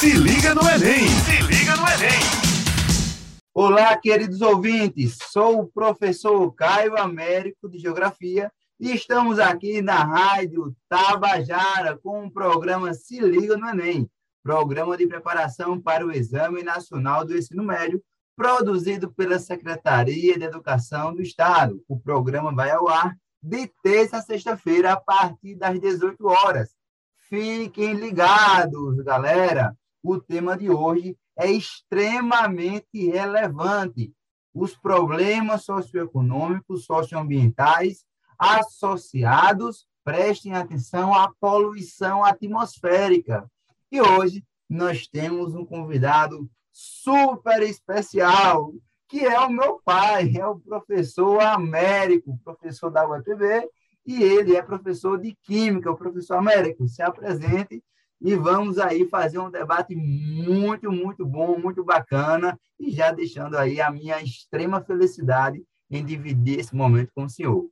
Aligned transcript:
Se 0.00 0.14
liga 0.14 0.54
no 0.54 0.62
Enem! 0.62 1.06
Se 1.08 1.42
liga 1.42 1.76
no 1.76 1.86
Enem! 1.86 2.20
Olá, 3.52 3.94
queridos 3.98 4.40
ouvintes. 4.40 5.18
Sou 5.30 5.60
o 5.60 5.66
professor 5.66 6.50
Caio 6.54 6.96
Américo 6.96 7.68
de 7.68 7.78
Geografia 7.78 8.50
e 8.80 8.94
estamos 8.94 9.38
aqui 9.38 9.82
na 9.82 10.02
Rádio 10.02 10.74
Tabajara 10.88 11.98
com 11.98 12.24
o 12.24 12.32
programa 12.32 12.94
Se 12.94 13.20
Liga 13.20 13.58
no 13.58 13.68
Enem, 13.68 14.10
programa 14.42 14.96
de 14.96 15.06
preparação 15.06 15.78
para 15.78 16.06
o 16.06 16.10
Exame 16.10 16.62
Nacional 16.62 17.22
do 17.26 17.36
Ensino 17.36 17.62
Médio, 17.62 18.02
produzido 18.34 19.12
pela 19.12 19.38
Secretaria 19.38 20.38
de 20.38 20.44
Educação 20.44 21.14
do 21.14 21.20
Estado. 21.20 21.78
O 21.86 22.00
programa 22.00 22.54
vai 22.54 22.70
ao 22.70 22.88
ar 22.88 23.14
de 23.42 23.70
terça 23.82 24.16
a 24.16 24.22
sexta-feira, 24.22 24.94
a 24.94 24.96
partir 24.98 25.56
das 25.56 25.78
18 25.78 26.26
horas. 26.26 26.70
Fiquem 27.28 27.92
ligados, 27.92 28.96
galera. 29.04 29.76
O 30.02 30.18
tema 30.18 30.56
de 30.56 30.70
hoje 30.70 31.16
é 31.36 31.50
extremamente 31.50 33.10
relevante. 33.10 34.12
Os 34.54 34.76
problemas 34.76 35.64
socioeconômicos, 35.64 36.84
socioambientais 36.84 38.04
associados, 38.38 39.86
prestem 40.02 40.54
atenção 40.54 41.14
à 41.14 41.30
poluição 41.38 42.24
atmosférica. 42.24 43.48
E 43.92 44.00
hoje 44.00 44.44
nós 44.68 45.06
temos 45.06 45.54
um 45.54 45.64
convidado 45.64 46.48
super 46.72 47.62
especial, 47.62 48.72
que 49.08 49.24
é 49.24 49.38
o 49.40 49.50
meu 49.50 49.80
pai, 49.84 50.32
é 50.36 50.46
o 50.46 50.58
professor 50.58 51.40
Américo, 51.40 52.40
professor 52.42 52.90
da 52.90 53.06
UFPB, 53.06 53.68
e 54.06 54.22
ele 54.22 54.56
é 54.56 54.62
professor 54.62 55.20
de 55.20 55.36
Química, 55.42 55.90
o 55.90 55.96
professor 55.96 56.36
Américo. 56.36 56.88
Se 56.88 57.02
apresente 57.02 57.84
e 58.20 58.36
vamos 58.36 58.78
aí 58.78 59.08
fazer 59.08 59.38
um 59.38 59.50
debate 59.50 59.96
muito, 59.96 60.92
muito 60.92 61.24
bom, 61.24 61.58
muito 61.58 61.82
bacana, 61.82 62.58
e 62.78 62.90
já 62.90 63.10
deixando 63.10 63.56
aí 63.56 63.80
a 63.80 63.90
minha 63.90 64.22
extrema 64.22 64.80
felicidade 64.82 65.64
em 65.90 66.04
dividir 66.04 66.60
esse 66.60 66.74
momento 66.74 67.10
com 67.14 67.24
o 67.24 67.30
senhor. 67.30 67.66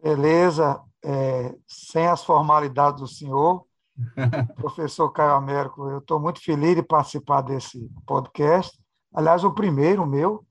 Beleza, 0.00 0.80
é, 1.04 1.56
sem 1.66 2.06
as 2.06 2.24
formalidades 2.24 3.00
do 3.00 3.08
senhor, 3.08 3.66
professor 4.54 5.10
Caio 5.10 5.32
Américo, 5.32 5.88
eu 5.88 5.98
estou 5.98 6.20
muito 6.20 6.40
feliz 6.40 6.76
de 6.76 6.82
participar 6.82 7.42
desse 7.42 7.90
podcast. 8.06 8.78
Aliás, 9.12 9.42
o 9.42 9.52
primeiro 9.52 10.06
meu. 10.06 10.46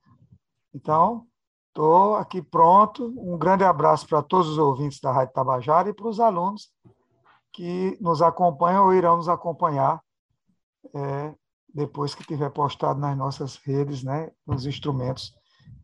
Então, 0.74 1.26
estou 1.70 2.16
aqui 2.16 2.42
pronto. 2.42 3.14
Um 3.18 3.38
grande 3.38 3.64
abraço 3.64 4.08
para 4.08 4.22
todos 4.22 4.50
os 4.50 4.58
ouvintes 4.58 5.00
da 5.00 5.12
Rádio 5.12 5.34
Tabajara 5.34 5.90
e 5.90 5.94
para 5.94 6.08
os 6.08 6.20
alunos 6.20 6.75
que 7.56 7.98
nos 8.02 8.22
acompanham 8.22 8.86
ou 8.86 8.94
irão 8.94 9.16
nos 9.16 9.30
acompanhar 9.30 10.02
é, 10.94 11.34
depois 11.74 12.14
que 12.14 12.28
tiver 12.28 12.50
postado 12.50 13.00
nas 13.00 13.18
nossas 13.18 13.56
redes, 13.56 14.04
né, 14.04 14.30
nos 14.46 14.66
instrumentos 14.66 15.34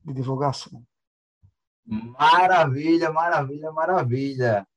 de 0.04 0.14
divulgação. 0.14 0.84
Maravilha, 1.86 3.12
maravilha, 3.12 3.72
maravilha. 3.72 4.68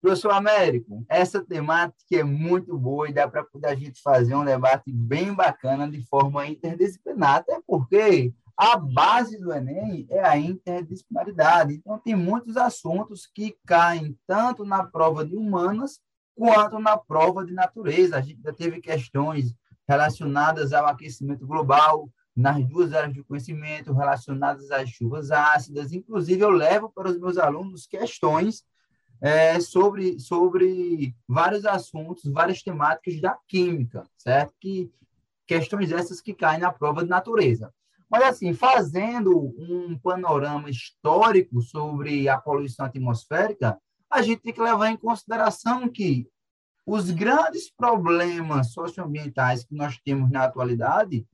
Professor 0.00 0.32
Américo, 0.32 1.04
essa 1.08 1.42
temática 1.42 2.16
é 2.16 2.22
muito 2.22 2.76
boa 2.76 3.08
e 3.08 3.14
dá 3.14 3.26
para 3.26 3.46
a 3.64 3.74
gente 3.74 4.00
fazer 4.02 4.34
um 4.34 4.44
debate 4.44 4.92
bem 4.92 5.34
bacana 5.34 5.90
de 5.90 6.06
forma 6.06 6.46
interdisciplinar, 6.46 7.36
até 7.36 7.60
porque 7.66 8.32
a 8.56 8.76
base 8.76 9.38
do 9.38 9.52
Enem 9.52 10.06
é 10.10 10.20
a 10.20 10.36
interdisciplinaridade. 10.36 11.74
Então, 11.74 11.98
tem 11.98 12.14
muitos 12.14 12.56
assuntos 12.56 13.26
que 13.26 13.56
caem 13.66 14.16
tanto 14.26 14.64
na 14.64 14.84
prova 14.84 15.24
de 15.24 15.34
humanas 15.34 15.98
quanto 16.36 16.78
na 16.78 16.96
prova 16.96 17.44
de 17.44 17.52
natureza. 17.52 18.16
A 18.16 18.20
gente 18.20 18.42
já 18.42 18.52
teve 18.52 18.80
questões 18.80 19.56
relacionadas 19.88 20.72
ao 20.72 20.86
aquecimento 20.86 21.46
global, 21.46 22.08
nas 22.36 22.62
duas 22.66 22.92
áreas 22.92 23.14
de 23.14 23.24
conhecimento 23.24 23.94
relacionadas 23.94 24.70
às 24.70 24.90
chuvas 24.90 25.30
ácidas. 25.30 25.92
Inclusive, 25.92 26.42
eu 26.42 26.50
levo 26.50 26.90
para 26.90 27.08
os 27.08 27.18
meus 27.18 27.38
alunos 27.38 27.86
questões 27.86 28.62
é, 29.20 29.58
sobre, 29.58 30.20
sobre 30.20 31.16
vários 31.26 31.64
assuntos, 31.64 32.30
várias 32.30 32.62
temáticas 32.62 33.18
da 33.20 33.38
química, 33.48 34.04
certo? 34.18 34.52
Que, 34.60 34.92
questões 35.46 35.92
essas 35.92 36.20
que 36.20 36.34
caem 36.34 36.60
na 36.60 36.72
prova 36.72 37.02
de 37.02 37.08
natureza. 37.08 37.72
Mas, 38.10 38.22
assim, 38.24 38.52
fazendo 38.52 39.54
um 39.58 39.98
panorama 39.98 40.68
histórico 40.68 41.62
sobre 41.62 42.28
a 42.28 42.36
poluição 42.36 42.84
atmosférica, 42.84 43.78
a 44.10 44.22
gente 44.22 44.42
tem 44.42 44.52
que 44.52 44.60
levar 44.60 44.90
em 44.90 44.96
consideração 44.96 45.88
que 45.88 46.28
os 46.84 47.10
grandes 47.10 47.70
problemas 47.70 48.72
socioambientais 48.72 49.64
que 49.64 49.74
nós 49.74 49.98
temos 49.98 50.30
na 50.30 50.44
atualidade, 50.44 51.26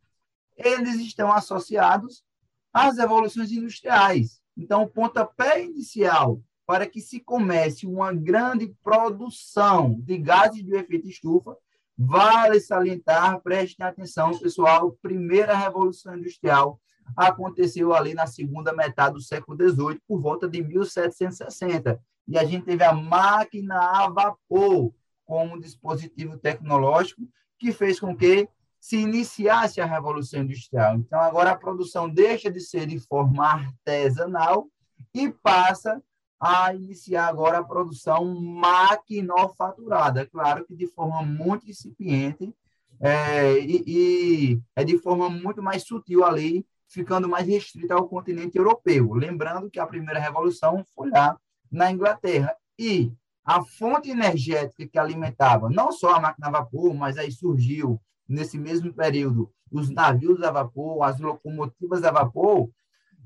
eles 0.56 0.96
estão 0.96 1.30
associados 1.30 2.24
às 2.72 2.96
evoluções 2.96 3.52
industriais. 3.52 4.40
Então, 4.56 4.82
o 4.82 4.88
pontapé 4.88 5.62
inicial 5.62 6.40
para 6.66 6.86
que 6.86 7.00
se 7.00 7.20
comece 7.20 7.86
uma 7.86 8.12
grande 8.14 8.74
produção 8.82 9.98
de 10.00 10.16
gases 10.16 10.64
de 10.64 10.74
efeito 10.74 11.08
estufa, 11.08 11.56
vale 11.98 12.60
salientar, 12.60 13.40
prestem 13.42 13.84
atenção, 13.84 14.38
pessoal, 14.38 14.96
primeira 15.02 15.54
revolução 15.54 16.16
industrial 16.16 16.80
aconteceu 17.16 17.92
ali 17.92 18.14
na 18.14 18.26
segunda 18.26 18.72
metade 18.72 19.14
do 19.14 19.20
século 19.20 19.56
XVIII, 19.56 20.00
por 20.06 20.20
volta 20.20 20.48
de 20.48 20.62
1760. 20.62 22.00
E 22.26 22.38
a 22.38 22.44
gente 22.44 22.64
teve 22.64 22.84
a 22.84 22.92
máquina 22.92 23.78
a 23.78 24.08
vapor 24.08 24.92
como 25.24 25.60
dispositivo 25.60 26.38
tecnológico 26.38 27.22
que 27.58 27.72
fez 27.72 27.98
com 27.98 28.16
que 28.16 28.48
se 28.80 28.96
iniciasse 28.96 29.80
a 29.80 29.86
revolução 29.86 30.42
industrial. 30.42 30.96
Então, 30.96 31.20
agora 31.20 31.52
a 31.52 31.56
produção 31.56 32.08
deixa 32.08 32.50
de 32.50 32.60
ser 32.60 32.86
de 32.86 32.98
forma 32.98 33.46
artesanal 33.46 34.66
e 35.14 35.30
passa 35.30 36.02
a 36.40 36.74
iniciar 36.74 37.28
agora 37.28 37.58
a 37.58 37.64
produção 37.64 38.34
maquinofaturada, 38.34 40.26
claro 40.26 40.64
que 40.66 40.74
de 40.74 40.88
forma 40.88 41.22
muito 41.22 41.70
incipiente 41.70 42.52
é, 43.00 43.58
e, 43.60 43.84
e, 43.86 44.60
é 44.74 44.82
de 44.82 44.98
forma 44.98 45.30
muito 45.30 45.62
mais 45.62 45.84
sutil 45.84 46.24
ali, 46.24 46.66
ficando 46.88 47.28
mais 47.28 47.46
restrita 47.46 47.94
ao 47.94 48.08
continente 48.08 48.58
europeu. 48.58 49.12
Lembrando 49.12 49.70
que 49.70 49.78
a 49.78 49.86
primeira 49.86 50.18
revolução 50.18 50.84
foi 50.92 51.10
lá 51.10 51.38
na 51.72 51.90
Inglaterra. 51.90 52.54
E 52.78 53.10
a 53.44 53.64
fonte 53.64 54.10
energética 54.10 54.86
que 54.86 54.98
alimentava 54.98 55.70
não 55.70 55.90
só 55.90 56.14
a 56.14 56.20
máquina 56.20 56.48
a 56.48 56.50
vapor, 56.50 56.94
mas 56.94 57.16
aí 57.16 57.32
surgiu, 57.32 58.00
nesse 58.28 58.58
mesmo 58.58 58.92
período, 58.92 59.50
os 59.70 59.90
navios 59.90 60.42
a 60.42 60.50
vapor, 60.50 61.02
as 61.02 61.18
locomotivas 61.18 62.04
a 62.04 62.10
vapor. 62.10 62.70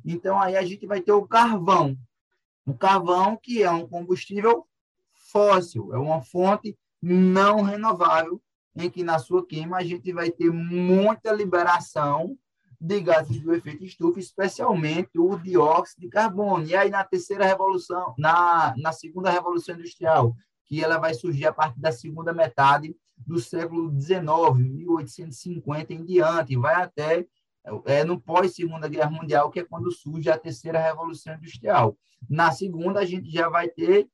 Então, 0.04 0.40
aí 0.40 0.56
a 0.56 0.64
gente 0.64 0.86
vai 0.86 1.00
ter 1.00 1.12
o 1.12 1.26
carvão, 1.26 1.98
o 2.64 2.74
carvão, 2.74 3.36
que 3.36 3.62
é 3.62 3.70
um 3.70 3.86
combustível 3.86 4.66
fóssil, 5.12 5.92
é 5.92 5.98
uma 5.98 6.22
fonte 6.22 6.78
não 7.02 7.62
renovável, 7.62 8.40
em 8.74 8.88
que 8.90 9.02
na 9.02 9.18
sua 9.18 9.44
queima 9.44 9.78
a 9.78 9.84
gente 9.84 10.12
vai 10.12 10.30
ter 10.30 10.50
muita 10.50 11.32
liberação 11.32 12.36
de 12.80 13.00
gases 13.00 13.40
do 13.40 13.54
efeito 13.54 13.84
estufa, 13.84 14.18
especialmente 14.18 15.18
o 15.18 15.36
dióxido 15.36 16.00
de 16.00 16.08
carbono. 16.08 16.64
E 16.66 16.74
aí 16.74 16.90
na 16.90 17.04
terceira 17.04 17.44
revolução, 17.44 18.14
na, 18.18 18.74
na 18.76 18.92
segunda 18.92 19.30
revolução 19.30 19.74
industrial, 19.74 20.34
que 20.66 20.82
ela 20.82 20.98
vai 20.98 21.14
surgir 21.14 21.46
a 21.46 21.52
partir 21.52 21.80
da 21.80 21.92
segunda 21.92 22.32
metade 22.32 22.94
do 23.16 23.38
século 23.38 23.90
XIX, 23.98 24.20
1850 24.58 25.94
em 25.94 26.04
diante, 26.04 26.56
vai 26.56 26.74
até 26.82 27.26
é, 27.86 28.04
no 28.04 28.20
pós-segunda 28.20 28.88
guerra 28.88 29.10
mundial, 29.10 29.50
que 29.50 29.60
é 29.60 29.64
quando 29.64 29.90
surge 29.90 30.30
a 30.30 30.38
terceira 30.38 30.78
revolução 30.78 31.34
industrial. 31.34 31.96
Na 32.28 32.52
segunda, 32.52 33.00
a 33.00 33.04
gente 33.04 33.30
já 33.30 33.48
vai 33.48 33.68
ter 33.68 34.08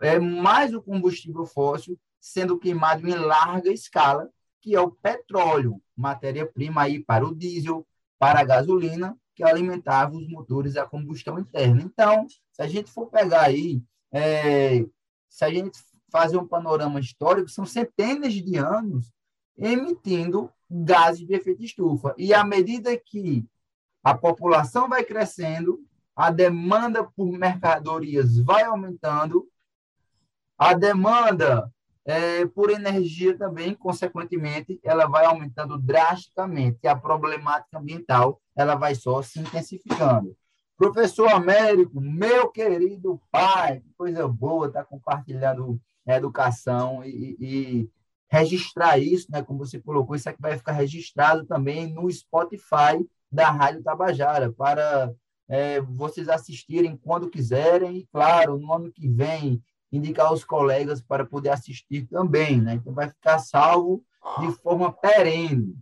é, 0.00 0.18
mais 0.18 0.74
o 0.74 0.82
combustível 0.82 1.44
fóssil 1.44 1.98
sendo 2.18 2.58
queimado 2.58 3.08
em 3.08 3.14
larga 3.14 3.70
escala, 3.70 4.28
que 4.60 4.74
é 4.74 4.80
o 4.80 4.90
petróleo, 4.90 5.80
matéria-prima 5.96 6.82
aí 6.82 7.02
para 7.02 7.26
o 7.26 7.34
diesel, 7.34 7.86
para 8.18 8.40
a 8.40 8.44
gasolina, 8.44 9.16
que 9.34 9.42
alimentava 9.42 10.14
os 10.16 10.28
motores 10.28 10.76
a 10.76 10.86
combustão 10.86 11.38
interna. 11.38 11.82
Então, 11.82 12.26
se 12.52 12.62
a 12.62 12.66
gente 12.66 12.90
for 12.90 13.06
pegar 13.06 13.42
aí, 13.42 13.82
é, 14.12 14.84
se 15.28 15.44
a 15.44 15.50
gente 15.50 15.78
fazer 16.10 16.36
um 16.36 16.46
panorama 16.46 17.00
histórico, 17.00 17.48
são 17.48 17.64
centenas 17.64 18.34
de 18.34 18.56
anos 18.56 19.10
emitindo 19.56 20.50
gases 20.70 21.26
de 21.26 21.34
efeito 21.34 21.62
estufa. 21.62 22.14
E 22.18 22.34
à 22.34 22.44
medida 22.44 22.96
que 22.96 23.46
a 24.02 24.16
população 24.16 24.88
vai 24.88 25.04
crescendo, 25.04 25.80
a 26.14 26.30
demanda 26.30 27.04
por 27.04 27.30
mercadorias 27.32 28.38
vai 28.38 28.64
aumentando, 28.64 29.48
a 30.58 30.74
demanda 30.74 31.72
é, 32.10 32.44
por 32.44 32.70
energia 32.70 33.38
também, 33.38 33.72
consequentemente, 33.72 34.80
ela 34.82 35.06
vai 35.06 35.24
aumentando 35.24 35.78
drasticamente 35.78 36.80
e 36.82 36.88
a 36.88 36.96
problemática 36.96 37.78
ambiental 37.78 38.40
ela 38.56 38.74
vai 38.74 38.96
só 38.96 39.22
se 39.22 39.38
intensificando. 39.38 40.36
Professor 40.76 41.28
Américo, 41.28 42.00
meu 42.00 42.48
querido 42.48 43.20
pai, 43.30 43.78
que 43.78 43.92
coisa 43.96 44.26
boa 44.26 44.66
estar 44.66 44.80
tá 44.80 44.86
compartilhando 44.86 45.80
educação 46.04 47.04
e, 47.04 47.36
e 47.38 47.90
registrar 48.28 48.98
isso, 48.98 49.30
né? 49.30 49.40
Como 49.42 49.60
você 49.60 49.78
colocou, 49.78 50.16
isso 50.16 50.28
aqui 50.28 50.42
vai 50.42 50.56
ficar 50.56 50.72
registrado 50.72 51.46
também 51.46 51.86
no 51.86 52.10
Spotify 52.10 53.06
da 53.30 53.50
Rádio 53.50 53.84
Tabajara, 53.84 54.50
para 54.50 55.12
é, 55.48 55.80
vocês 55.80 56.28
assistirem 56.28 56.96
quando 56.96 57.30
quiserem, 57.30 57.98
e, 57.98 58.06
claro, 58.06 58.58
no 58.58 58.72
ano 58.72 58.90
que 58.90 59.06
vem, 59.06 59.62
indicar 59.92 60.32
os 60.32 60.44
colegas 60.44 61.00
para 61.00 61.24
poder 61.24 61.50
assistir 61.50 62.06
também, 62.06 62.60
né? 62.60 62.74
Então, 62.74 62.92
vai 62.92 63.08
ficar 63.08 63.38
salvo 63.38 64.04
de 64.40 64.52
forma 64.52 64.92
perene. 64.92 65.76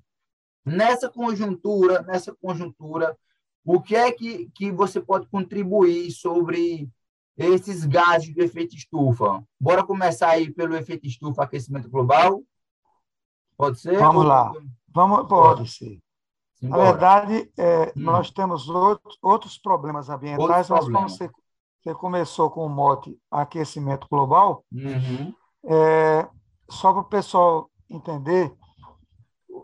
Nessa 0.64 1.08
conjuntura, 1.08 2.02
nessa 2.02 2.34
conjuntura, 2.34 3.16
o 3.64 3.81
que 3.81 3.96
é 3.96 4.10
que, 4.12 4.50
que 4.55 4.70
você 4.70 5.00
pode 5.00 5.26
contribuir 5.26 6.10
sobre 6.10 6.88
esses 7.37 7.84
gases 7.84 8.34
do 8.34 8.43
efeito 8.43 8.75
estufa? 8.75 9.43
Bora 9.60 9.84
começar 9.84 10.31
aí 10.31 10.50
pelo 10.50 10.76
efeito 10.76 11.06
estufa, 11.06 11.44
aquecimento 11.44 11.88
global? 11.90 12.43
Pode 13.56 13.81
ser? 13.81 13.99
Vamos 13.99 14.25
lá. 14.25 14.52
Vamos, 14.88 15.28
pode 15.28 15.69
ser. 15.69 16.00
Na 16.61 16.76
verdade, 16.76 17.50
é, 17.56 17.93
hum. 17.96 18.02
nós 18.02 18.31
temos 18.31 18.69
outros, 18.69 19.16
outros 19.22 19.58
problemas 19.58 20.08
ambientais, 20.08 20.70
outros 20.70 20.88
mas 20.88 20.96
como 20.96 21.08
você, 21.08 21.31
você, 21.82 21.94
começou 21.94 22.50
com 22.50 22.64
o 22.64 22.69
mote 22.69 23.19
aquecimento 23.30 24.06
global, 24.10 24.64
uhum. 24.72 25.34
é, 25.64 26.28
só 26.70 26.92
para 26.92 27.02
o 27.02 27.08
pessoal 27.08 27.70
entender, 27.88 28.54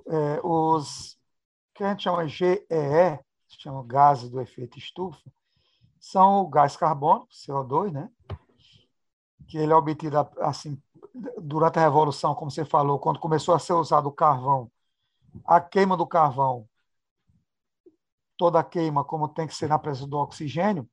é, 0.07 0.41
os 0.43 1.19
que 1.75 1.83
a 1.83 1.91
gente 1.91 2.05
chama 2.05 2.27
GEE, 2.27 2.67
chama 3.49 3.85
gases 3.85 4.29
do 4.31 4.41
efeito 4.41 4.79
estufa, 4.79 5.31
são 6.01 6.43
o 6.43 6.49
gás 6.49 6.77
carbônico, 6.77 7.29
CO2, 7.33 7.91
né? 7.91 8.11
que 9.47 9.59
ele 9.59 9.73
é 9.73 9.77
obtido 9.77 10.17
assim 10.41 10.81
durante 11.41 11.79
a 11.79 11.83
revolução, 11.83 12.35
como 12.35 12.51
você 12.51 12.65
falou, 12.65 12.99
quando 12.99 13.21
começou 13.21 13.55
a 13.55 13.59
ser 13.59 13.73
usado 13.73 14.09
o 14.09 14.13
carvão, 14.13 14.71
a 15.47 15.61
queima 15.61 15.97
do 15.97 16.07
carvão 16.07 16.69
toda 18.37 18.59
a 18.59 18.65
queima, 18.65 19.05
como 19.05 19.29
tem 19.29 19.47
que 19.47 19.55
ser 19.55 19.69
na 19.69 19.79
presença 19.79 20.09
do 20.09 20.19
oxigênio, 20.19 20.89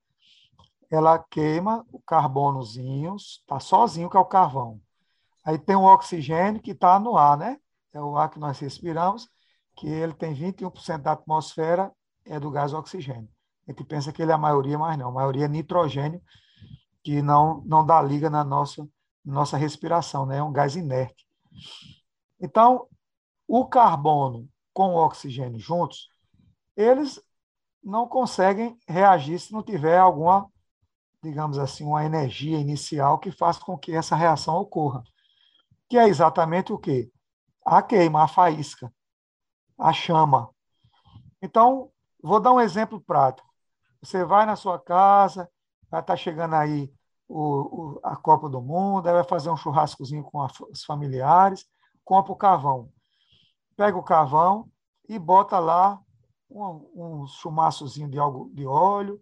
ela 0.92 1.18
queima 1.18 1.86
o 1.92 2.02
carbonozinho, 2.02 3.16
está 3.16 3.60
sozinho, 3.60 4.10
que 4.10 4.18
é 4.18 4.20
o 4.20 4.26
carvão. 4.26 4.80
Aí 5.46 5.58
tem 5.58 5.76
o 5.76 5.86
oxigênio 5.86 6.62
que 6.62 6.72
está 6.72 7.00
no 7.00 7.18
ar, 7.18 7.38
né? 7.38 7.58
É 7.94 8.02
o 8.02 8.18
ar 8.18 8.30
que 8.30 8.38
nós 8.38 8.60
respiramos, 8.60 9.30
que 9.76 9.88
ele 9.88 10.14
tem 10.14 10.34
21% 10.34 11.02
da 11.02 11.14
atmosfera, 11.14 11.92
é 12.26 12.40
do 12.40 12.52
gás 12.52 12.74
oxigênio. 12.74 13.30
A 13.68 13.72
gente 13.72 13.84
pensa 13.86 14.12
que 14.12 14.22
ele 14.22 14.32
é 14.32 14.36
a 14.36 14.38
maioria, 14.38 14.78
mas 14.78 14.98
não. 14.98 15.10
A 15.10 15.14
maioria 15.14 15.46
é 15.46 15.48
nitrogênio, 15.48 16.22
que 17.04 17.22
não, 17.22 17.64
não 17.66 17.86
dá 17.86 18.02
liga 18.02 18.30
na 18.30 18.44
nossa, 18.44 18.88
nossa 19.24 19.58
respiração, 19.58 20.26
né? 20.26 20.38
É 20.38 20.44
um 20.44 20.52
gás 20.52 20.76
inerte. 20.76 21.26
Então, 22.40 22.88
o 23.48 23.66
carbono 23.66 24.48
com 24.74 24.96
o 24.96 25.06
oxigênio 25.06 25.60
juntos, 25.60 26.10
eles 26.76 27.22
não 27.84 28.08
conseguem 28.08 28.78
reagir 28.88 29.40
se 29.40 29.52
não 29.52 29.64
tiver 29.64 29.98
alguma, 29.98 30.50
digamos 31.21 31.57
assim, 31.57 31.85
uma 31.85 32.03
energia 32.03 32.57
inicial 32.57 33.19
que 33.19 33.31
faça 33.31 33.59
com 33.59 33.77
que 33.77 33.95
essa 33.95 34.15
reação 34.15 34.56
ocorra. 34.56 35.03
Que 35.89 35.97
é 35.97 36.07
exatamente 36.07 36.73
o 36.73 36.79
quê? 36.79 37.12
A 37.65 37.81
queima, 37.81 38.23
a 38.23 38.27
faísca, 38.27 38.91
a 39.77 39.94
chama. 39.94 40.50
Então, 41.41 41.91
vou 42.21 42.39
dar 42.39 42.51
um 42.51 42.59
exemplo 42.59 43.00
prático. 43.00 43.47
Você 44.01 44.25
vai 44.25 44.45
na 44.45 44.56
sua 44.56 44.79
casa, 44.79 45.50
vai 45.89 46.01
estar 46.01 46.15
chegando 46.15 46.56
aí 46.56 46.91
o, 47.27 47.97
o, 47.97 48.00
a 48.03 48.15
Copa 48.15 48.50
do 48.50 48.62
Mundo, 48.62 49.07
aí 49.07 49.13
vai 49.13 49.23
fazer 49.23 49.50
um 49.50 49.57
churrascozinho 49.57 50.23
com 50.23 50.45
os 50.71 50.83
familiares, 50.83 51.65
compra 52.03 52.31
o 52.31 52.35
carvão. 52.35 52.91
Pega 53.77 53.97
o 53.97 54.03
carvão 54.03 54.69
e 55.07 55.19
bota 55.19 55.59
lá 55.59 56.00
um, 56.50 56.89
um 56.95 57.27
chumaçozinho 57.27 58.09
de, 58.09 58.18
algo, 58.18 58.50
de 58.53 58.65
óleo, 58.65 59.21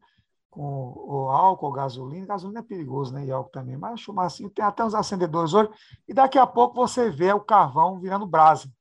com 0.49 0.93
o 0.95 1.29
álcool, 1.29 1.71
gasolina. 1.71 2.25
Gasolina 2.25 2.59
é 2.59 2.63
perigoso, 2.63 3.13
né? 3.13 3.25
E 3.25 3.31
álcool 3.31 3.51
também. 3.51 3.77
Mas 3.77 3.99
chumacinho 3.99 4.49
tem 4.49 4.65
até 4.65 4.83
uns 4.83 4.95
acendedores 4.95 5.53
hoje. 5.53 5.69
E 6.07 6.13
daqui 6.13 6.37
a 6.37 6.47
pouco 6.47 6.75
você 6.75 7.09
vê 7.09 7.31
o 7.31 7.39
carvão 7.39 7.99
virando 7.99 8.25
brasa. 8.25 8.71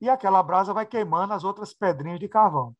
E 0.00 0.08
aquela 0.08 0.42
brasa 0.42 0.72
vai 0.72 0.86
queimando 0.86 1.32
as 1.32 1.44
outras 1.44 1.72
pedrinhas 1.72 2.18
de 2.18 2.28
carvão. 2.28 2.74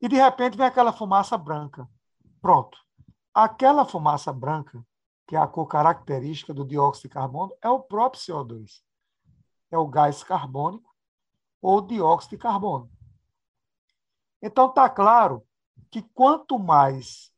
E 0.00 0.08
de 0.08 0.16
repente 0.16 0.56
vem 0.56 0.66
aquela 0.66 0.92
fumaça 0.92 1.36
branca. 1.36 1.88
Pronto. 2.40 2.78
Aquela 3.34 3.84
fumaça 3.84 4.32
branca, 4.32 4.82
que 5.26 5.36
é 5.36 5.38
a 5.38 5.46
cor 5.46 5.66
característica 5.66 6.54
do 6.54 6.64
dióxido 6.64 7.08
de 7.08 7.14
carbono, 7.14 7.52
é 7.62 7.68
o 7.68 7.80
próprio 7.80 8.22
CO2. 8.22 8.82
É 9.70 9.76
o 9.76 9.86
gás 9.86 10.24
carbônico 10.24 10.90
ou 11.60 11.82
dióxido 11.82 12.30
de 12.30 12.38
carbono. 12.38 12.90
Então, 14.42 14.68
está 14.68 14.88
claro 14.88 15.46
que 15.90 16.02
quanto 16.14 16.58
mais 16.58 17.30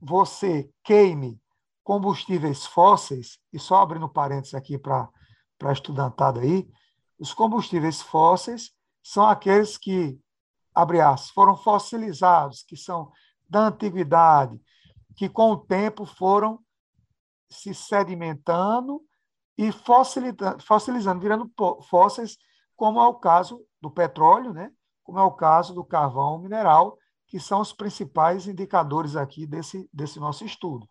você 0.00 0.70
queime 0.82 1.40
combustíveis 1.84 2.66
fósseis, 2.66 3.38
e 3.52 3.58
só 3.58 3.76
abrindo 3.76 4.08
parênteses 4.08 4.54
aqui 4.54 4.78
para 4.78 5.08
a 5.62 5.72
estudantada 5.72 6.40
aí, 6.40 6.68
os 7.18 7.32
combustíveis 7.32 8.02
fósseis 8.02 8.72
são 9.02 9.26
aqueles 9.26 9.76
que, 9.76 10.18
abre 10.74 11.00
aspas, 11.00 11.30
foram 11.30 11.56
fossilizados, 11.56 12.62
que 12.62 12.76
são 12.76 13.12
da 13.48 13.66
antiguidade, 13.66 14.60
que 15.16 15.28
com 15.28 15.52
o 15.52 15.56
tempo 15.56 16.06
foram 16.06 16.58
se 17.50 17.74
sedimentando 17.74 19.02
e 19.58 19.70
fossilizando, 19.72 21.20
virando 21.20 21.50
fósseis, 21.88 22.38
como 22.74 23.00
é 23.00 23.06
o 23.06 23.14
caso 23.14 23.64
do 23.80 23.90
petróleo, 23.90 24.52
né? 24.52 24.72
como 25.04 25.18
é 25.18 25.22
o 25.22 25.32
caso 25.32 25.74
do 25.74 25.84
carvão 25.84 26.38
mineral, 26.38 26.96
que 27.32 27.40
são 27.40 27.62
os 27.62 27.72
principais 27.72 28.46
indicadores 28.46 29.16
aqui 29.16 29.46
desse, 29.46 29.88
desse 29.90 30.20
nosso 30.20 30.44
estudo. 30.44 30.86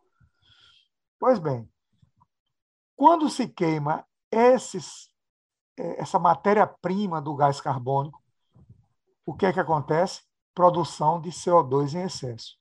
Pois 1.19 1.37
bem, 1.37 1.69
quando 2.95 3.29
se 3.29 3.47
queima 3.47 4.03
esses, 4.31 5.13
é, 5.77 6.01
essa 6.01 6.17
matéria-prima 6.17 7.21
do 7.21 7.35
gás 7.35 7.61
carbônico, 7.61 8.19
o 9.23 9.35
que 9.35 9.45
é 9.45 9.53
que 9.53 9.59
acontece? 9.59 10.23
Produção 10.55 11.21
de 11.21 11.29
CO2 11.29 11.93
em 11.93 12.01
excesso. 12.05 12.57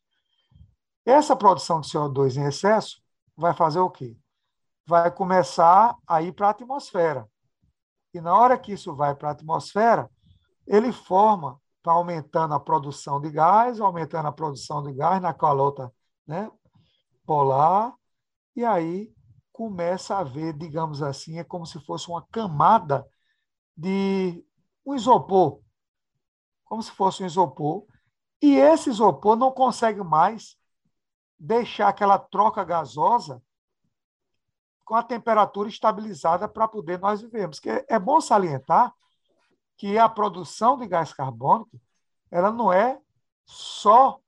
Essa 1.06 1.34
produção 1.34 1.80
de 1.80 1.88
CO2 1.88 2.36
em 2.36 2.44
excesso 2.44 3.02
vai 3.34 3.54
fazer 3.54 3.80
o 3.80 3.88
quê? 3.88 4.14
Vai 4.84 5.10
começar 5.10 5.96
a 6.06 6.20
ir 6.20 6.32
para 6.32 6.48
a 6.48 6.50
atmosfera. 6.50 7.26
E 8.12 8.20
na 8.20 8.36
hora 8.36 8.58
que 8.58 8.72
isso 8.72 8.94
vai 8.94 9.14
para 9.14 9.30
a 9.30 9.32
atmosfera, 9.32 10.10
ele 10.66 10.92
forma, 10.92 11.58
está 11.80 11.92
aumentando 11.92 12.54
a 12.54 12.60
produção 12.60 13.20
de 13.20 13.30
gás, 13.30 13.80
aumentando 13.80 14.28
a 14.28 14.32
produção 14.32 14.82
de 14.82 14.92
gás 14.92 15.20
na 15.20 15.32
calota 15.32 15.92
né, 16.26 16.50
polar, 17.24 17.94
e 18.54 18.64
aí 18.64 19.12
começa 19.50 20.14
a 20.14 20.20
haver, 20.20 20.52
digamos 20.52 21.02
assim, 21.02 21.38
é 21.38 21.44
como 21.44 21.66
se 21.66 21.80
fosse 21.80 22.08
uma 22.08 22.24
camada 22.30 23.06
de 23.76 24.44
um 24.84 24.94
isopor, 24.94 25.60
como 26.64 26.82
se 26.82 26.90
fosse 26.90 27.22
um 27.22 27.26
isopor, 27.26 27.86
e 28.42 28.56
esse 28.56 28.90
isopor 28.90 29.36
não 29.36 29.50
consegue 29.50 30.02
mais 30.02 30.56
deixar 31.38 31.88
aquela 31.88 32.18
troca 32.18 32.62
gasosa 32.62 33.42
com 34.84 34.94
a 34.94 35.02
temperatura 35.02 35.68
estabilizada 35.68 36.48
para 36.48 36.68
poder 36.68 36.98
nós 36.98 37.20
vivermos. 37.20 37.58
Que 37.58 37.84
é 37.88 37.98
bom 37.98 38.20
salientar 38.20 38.94
que 39.80 39.96
a 39.96 40.10
produção 40.10 40.76
de 40.76 40.86
gás 40.86 41.10
carbônico 41.10 41.80
ela 42.30 42.52
não 42.52 42.70
é 42.70 43.00
só 43.46 44.20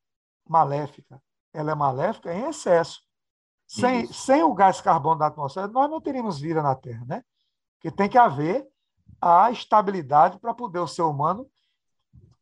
maléfica, 0.49 1.23
ela 1.52 1.73
é 1.73 1.75
maléfica 1.75 2.32
em 2.32 2.49
excesso. 2.49 3.02
Sem, 3.66 4.11
sem 4.11 4.42
o 4.42 4.54
gás 4.54 4.80
carbônico 4.80 5.18
da 5.18 5.26
atmosfera, 5.26 5.68
nós 5.68 5.90
não 5.90 6.00
teríamos 6.00 6.40
vida 6.40 6.62
na 6.62 6.75
Terra, 6.75 7.04
né? 7.06 7.23
Porque 7.75 7.94
tem 7.94 8.09
que 8.09 8.16
haver 8.16 8.66
a 9.21 9.50
estabilidade 9.50 10.38
para 10.38 10.54
poder 10.54 10.78
o 10.78 10.87
ser 10.87 11.02
humano, 11.02 11.47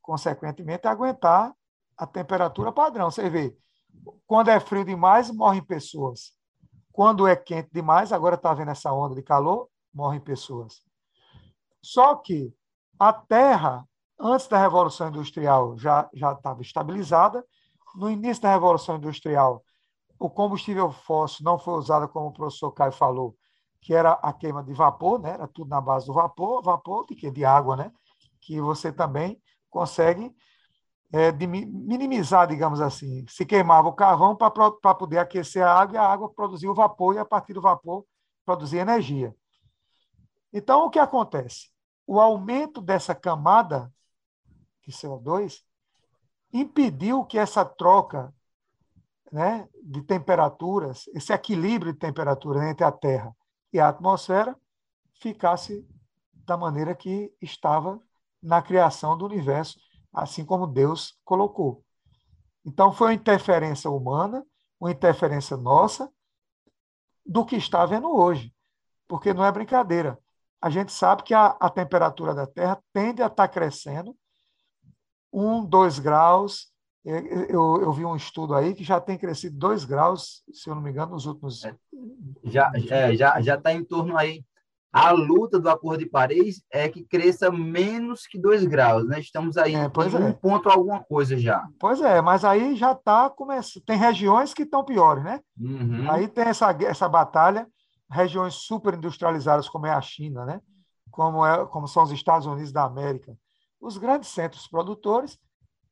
consequentemente, 0.00 0.86
aguentar 0.86 1.52
a 1.96 2.06
temperatura 2.06 2.70
padrão. 2.70 3.10
Você 3.10 3.28
vê, 3.28 3.58
quando 4.24 4.50
é 4.50 4.60
frio 4.60 4.84
demais, 4.84 5.32
morrem 5.32 5.64
pessoas. 5.64 6.32
Quando 6.92 7.26
é 7.26 7.34
quente 7.34 7.70
demais, 7.72 8.12
agora 8.12 8.36
está 8.36 8.54
vendo 8.54 8.70
essa 8.70 8.92
onda 8.92 9.16
de 9.16 9.22
calor, 9.22 9.68
morrem 9.92 10.20
pessoas. 10.20 10.80
Só 11.82 12.14
que 12.14 12.54
a 13.00 13.14
Terra, 13.14 13.88
antes 14.18 14.46
da 14.46 14.58
Revolução 14.58 15.08
Industrial, 15.08 15.74
já, 15.78 16.06
já 16.12 16.32
estava 16.32 16.60
estabilizada. 16.60 17.42
No 17.94 18.10
início 18.10 18.42
da 18.42 18.52
Revolução 18.52 18.96
Industrial, 18.96 19.64
o 20.18 20.28
combustível 20.28 20.92
fóssil 20.92 21.42
não 21.42 21.58
foi 21.58 21.74
usado, 21.74 22.06
como 22.10 22.26
o 22.26 22.32
professor 22.32 22.70
Caio 22.72 22.92
falou, 22.92 23.34
que 23.80 23.94
era 23.94 24.12
a 24.12 24.34
queima 24.34 24.62
de 24.62 24.74
vapor, 24.74 25.18
né? 25.18 25.30
era 25.30 25.48
tudo 25.48 25.70
na 25.70 25.80
base 25.80 26.06
do 26.06 26.12
vapor, 26.12 26.62
vapor 26.62 27.06
de 27.06 27.14
quê? 27.14 27.30
De 27.30 27.42
água, 27.42 27.74
né? 27.74 27.90
que 28.38 28.60
você 28.60 28.92
também 28.92 29.40
consegue 29.70 30.30
é, 31.10 31.32
de 31.32 31.46
minimizar, 31.46 32.46
digamos 32.46 32.82
assim. 32.82 33.24
Se 33.28 33.46
queimava 33.46 33.88
o 33.88 33.94
carvão 33.94 34.36
para 34.36 34.94
poder 34.94 35.18
aquecer 35.18 35.66
a 35.66 35.72
água, 35.72 35.94
e 35.94 35.98
a 35.98 36.06
água 36.06 36.28
produzia 36.28 36.70
o 36.70 36.74
vapor, 36.74 37.14
e 37.14 37.18
a 37.18 37.24
partir 37.24 37.54
do 37.54 37.62
vapor 37.62 38.04
produzia 38.44 38.82
energia. 38.82 39.34
Então, 40.52 40.84
o 40.84 40.90
que 40.90 40.98
acontece? 40.98 41.70
O 42.12 42.18
aumento 42.18 42.82
dessa 42.82 43.14
camada 43.14 43.88
de 44.84 44.92
CO2 44.92 45.62
impediu 46.52 47.24
que 47.24 47.38
essa 47.38 47.64
troca 47.64 48.34
né, 49.30 49.68
de 49.80 50.02
temperaturas, 50.02 51.06
esse 51.14 51.32
equilíbrio 51.32 51.92
de 51.92 52.00
temperatura 52.00 52.68
entre 52.68 52.84
a 52.84 52.90
Terra 52.90 53.32
e 53.72 53.78
a 53.78 53.90
atmosfera, 53.90 54.58
ficasse 55.20 55.86
da 56.32 56.56
maneira 56.56 56.96
que 56.96 57.32
estava 57.40 58.02
na 58.42 58.60
criação 58.60 59.16
do 59.16 59.24
universo, 59.24 59.78
assim 60.12 60.44
como 60.44 60.66
Deus 60.66 61.16
colocou. 61.24 61.84
Então, 62.64 62.92
foi 62.92 63.10
uma 63.10 63.14
interferência 63.14 63.88
humana, 63.88 64.44
uma 64.80 64.90
interferência 64.90 65.56
nossa, 65.56 66.12
do 67.24 67.46
que 67.46 67.54
está 67.54 67.86
vendo 67.86 68.12
hoje. 68.12 68.52
Porque 69.06 69.32
não 69.32 69.44
é 69.44 69.52
brincadeira. 69.52 70.18
A 70.60 70.68
gente 70.68 70.92
sabe 70.92 71.22
que 71.22 71.32
a, 71.32 71.56
a 71.58 71.70
temperatura 71.70 72.34
da 72.34 72.46
Terra 72.46 72.78
tende 72.92 73.22
a 73.22 73.26
estar 73.26 73.48
crescendo 73.48 74.14
um, 75.32 75.64
dois 75.64 75.98
graus. 75.98 76.68
Eu, 77.02 77.80
eu 77.80 77.92
vi 77.92 78.04
um 78.04 78.14
estudo 78.14 78.54
aí 78.54 78.74
que 78.74 78.84
já 78.84 79.00
tem 79.00 79.16
crescido 79.16 79.56
dois 79.56 79.86
graus, 79.86 80.42
se 80.52 80.68
eu 80.68 80.74
não 80.74 80.82
me 80.82 80.90
engano, 80.90 81.12
nos 81.12 81.24
últimos. 81.24 81.64
É, 81.64 81.74
já 82.44 82.70
é, 82.90 83.16
já 83.16 83.40
já 83.40 83.54
está 83.54 83.72
em 83.72 83.82
torno 83.82 84.18
aí. 84.18 84.44
A 84.92 85.12
luta 85.12 85.58
do 85.60 85.70
Acordo 85.70 86.00
de 86.00 86.10
Paris 86.10 86.64
é 86.70 86.88
que 86.88 87.04
cresça 87.04 87.48
menos 87.50 88.26
que 88.26 88.36
dois 88.36 88.64
graus, 88.64 89.06
né? 89.06 89.20
Estamos 89.20 89.56
aí 89.56 89.74
é, 89.74 89.78
em 89.78 90.16
um 90.16 90.28
é. 90.28 90.32
ponto 90.32 90.68
alguma 90.68 91.02
coisa 91.02 91.38
já. 91.38 91.64
Pois 91.78 92.00
é, 92.00 92.20
mas 92.20 92.44
aí 92.44 92.74
já 92.74 92.90
está 92.92 93.30
começando. 93.30 93.84
Tem 93.84 93.96
regiões 93.96 94.52
que 94.52 94.64
estão 94.64 94.84
piores, 94.84 95.22
né? 95.22 95.40
Uhum. 95.58 96.10
Aí 96.10 96.26
tem 96.26 96.44
essa, 96.44 96.76
essa 96.82 97.08
batalha, 97.08 97.68
regiões 98.10 98.54
super 98.54 98.94
industrializadas 98.94 99.68
como 99.68 99.86
é 99.86 99.90
a 99.90 100.00
China, 100.00 100.44
né? 100.44 100.60
Como, 101.10 101.44
é, 101.44 101.66
como 101.66 101.86
são 101.86 102.02
os 102.02 102.10
Estados 102.10 102.46
Unidos 102.46 102.72
da 102.72 102.84
América 102.84 103.36
os 103.80 103.96
grandes 103.96 104.28
centros 104.28 104.68
produtores, 104.68 105.38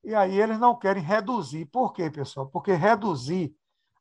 e 0.04 0.14
aí 0.14 0.38
eles 0.38 0.58
não 0.58 0.76
querem 0.76 1.02
reduzir. 1.02 1.66
Por 1.66 1.92
quê, 1.92 2.10
pessoal? 2.10 2.46
Porque 2.46 2.72
reduzir 2.72 3.54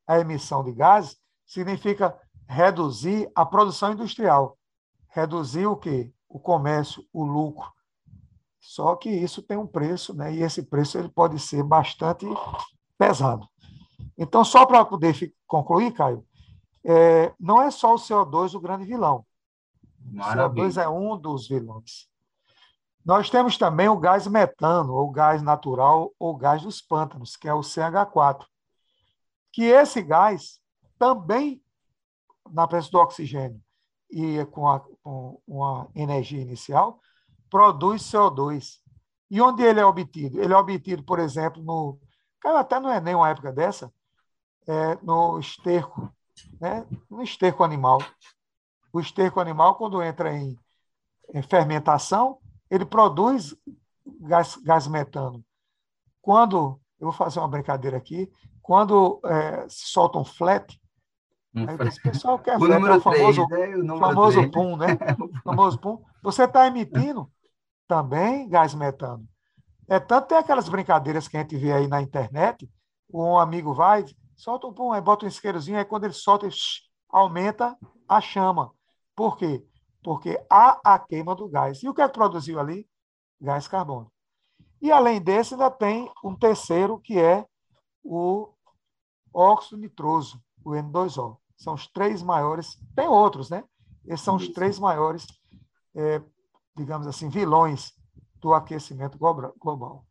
a 0.05 0.19
emissão 0.19 0.63
de 0.63 0.73
gases 0.73 1.17
significa 1.45 2.15
reduzir 2.47 3.31
a 3.33 3.45
produção 3.45 3.93
industrial. 3.93 4.57
Reduzir 5.07 5.65
o 5.65 5.77
quê? 5.77 6.11
O 6.27 6.39
comércio, 6.39 7.03
o 7.13 7.23
lucro. 7.23 7.71
Só 8.59 8.95
que 8.95 9.09
isso 9.09 9.41
tem 9.41 9.57
um 9.57 9.65
preço, 9.65 10.13
né? 10.13 10.33
e 10.33 10.43
esse 10.43 10.61
preço 10.63 10.97
ele 10.97 11.09
pode 11.09 11.39
ser 11.39 11.63
bastante 11.63 12.25
pesado. 12.97 13.47
Então, 14.17 14.43
só 14.43 14.65
para 14.65 14.83
poder 14.83 15.33
concluir, 15.45 15.93
Caio, 15.93 16.25
é, 16.87 17.33
não 17.37 17.61
é 17.61 17.69
só 17.69 17.93
o 17.93 17.97
CO2 17.97 18.55
o 18.55 18.61
grande 18.61 18.85
vilão. 18.85 19.25
Maravilha. 19.99 20.63
O 20.63 20.69
CO2 20.69 20.81
é 20.81 20.87
um 20.87 21.17
dos 21.17 21.47
vilões. 21.49 22.07
Nós 23.03 23.29
temos 23.29 23.57
também 23.57 23.89
o 23.89 23.97
gás 23.97 24.25
metano, 24.25 24.93
ou 24.93 25.11
gás 25.11 25.41
natural, 25.41 26.13
ou 26.17 26.35
gás 26.35 26.61
dos 26.61 26.81
pântanos, 26.81 27.35
que 27.35 27.47
é 27.47 27.53
o 27.53 27.59
CH4. 27.59 28.45
Que 29.51 29.63
esse 29.63 30.01
gás 30.01 30.61
também, 30.97 31.61
na 32.49 32.65
presença 32.67 32.91
do 32.91 32.99
oxigênio 32.99 33.61
e 34.09 34.45
com, 34.45 34.69
a, 34.69 34.79
com 35.03 35.41
uma 35.45 35.89
energia 35.93 36.41
inicial, 36.41 37.01
produz 37.49 38.01
CO2. 38.03 38.77
E 39.29 39.41
onde 39.41 39.61
ele 39.61 39.81
é 39.81 39.85
obtido? 39.85 40.41
Ele 40.41 40.53
é 40.53 40.57
obtido, 40.57 41.03
por 41.03 41.19
exemplo, 41.19 41.61
no. 41.61 41.99
Até 42.45 42.79
no 42.79 42.89
Enem, 42.89 43.15
uma 43.15 43.29
época 43.29 43.51
dessa, 43.51 43.91
é, 44.65 44.97
no 45.01 45.37
esterco, 45.37 46.13
né? 46.59 46.85
no 47.09 47.21
esterco 47.21 47.63
animal. 47.63 47.99
O 48.91 48.99
esterco 48.99 49.39
animal, 49.39 49.75
quando 49.75 50.01
entra 50.01 50.35
em, 50.35 50.57
em 51.33 51.41
fermentação, 51.41 52.39
ele 52.69 52.85
produz 52.85 53.55
gás, 54.21 54.55
gás 54.57 54.87
metano. 54.87 55.43
Quando, 56.21 56.79
eu 56.99 57.05
vou 57.07 57.11
fazer 57.11 57.39
uma 57.39 57.47
brincadeira 57.47 57.97
aqui, 57.97 58.31
quando 58.61 59.19
é, 59.23 59.67
se 59.69 59.87
solta 59.87 60.19
um 60.19 60.25
flat, 60.25 60.79
um 61.55 61.69
aí 61.69 61.87
esse 61.87 62.01
pessoal 62.01 62.37
quer 62.37 62.57
o 62.57 62.59
número 62.59 62.93
é 62.93 62.97
o 62.97 63.01
famoso, 63.01 63.47
3, 63.47 63.83
né? 63.83 63.93
o 63.93 63.97
famoso 63.97 64.39
3. 64.39 64.51
PUM, 64.51 64.77
né? 64.77 64.87
o 65.19 65.41
famoso 65.43 65.79
PUM. 65.79 66.03
Você 66.21 66.43
está 66.43 66.67
emitindo 66.67 67.31
também 67.87 68.47
gás 68.49 68.73
metano. 68.73 69.25
É 69.87 69.99
tanto 69.99 70.27
tem 70.27 70.37
aquelas 70.37 70.67
brincadeiras 70.67 71.27
que 71.27 71.37
a 71.37 71.39
gente 71.39 71.55
vê 71.55 71.71
aí 71.71 71.87
na 71.87 72.01
internet, 72.01 72.69
um 73.11 73.37
amigo 73.37 73.73
vai, 73.73 74.03
solta 74.37 74.67
um 74.67 74.73
pum, 74.73 74.93
aí 74.93 75.01
bota 75.01 75.25
um 75.25 75.27
isqueirozinho, 75.27 75.77
aí 75.77 75.85
quando 75.85 76.05
ele 76.05 76.13
solta, 76.13 76.47
aumenta 77.09 77.77
a 78.07 78.21
chama. 78.21 78.71
Por 79.13 79.35
quê? 79.35 79.65
porque 80.07 80.41
há 80.49 80.79
a 80.85 80.97
queima 80.97 81.35
do 81.35 81.49
gás. 81.49 81.83
E 81.83 81.89
o 81.89 81.93
que 81.93 82.01
é 82.01 82.07
que 82.07 82.13
produziu 82.13 82.61
ali? 82.61 82.87
Gás 83.41 83.67
carbônico. 83.67 84.09
E 84.81 84.89
além 84.89 85.21
desse, 85.21 85.53
ainda 85.53 85.69
tem 85.69 86.09
um 86.23 86.33
terceiro, 86.33 86.97
que 86.97 87.19
é 87.19 87.45
o 88.01 88.47
óxido 89.33 89.81
nitroso, 89.81 90.41
o 90.63 90.71
N2O. 90.71 91.37
São 91.57 91.73
os 91.73 91.87
três 91.87 92.23
maiores, 92.23 92.79
tem 92.95 93.09
outros, 93.09 93.49
né? 93.49 93.65
Esses 94.05 94.23
são 94.23 94.37
os 94.37 94.47
três 94.47 94.79
maiores, 94.79 95.27
é, 95.93 96.21
digamos 96.73 97.05
assim, 97.05 97.27
vilões 97.27 97.91
do 98.35 98.53
aquecimento 98.53 99.17
global. 99.17 100.05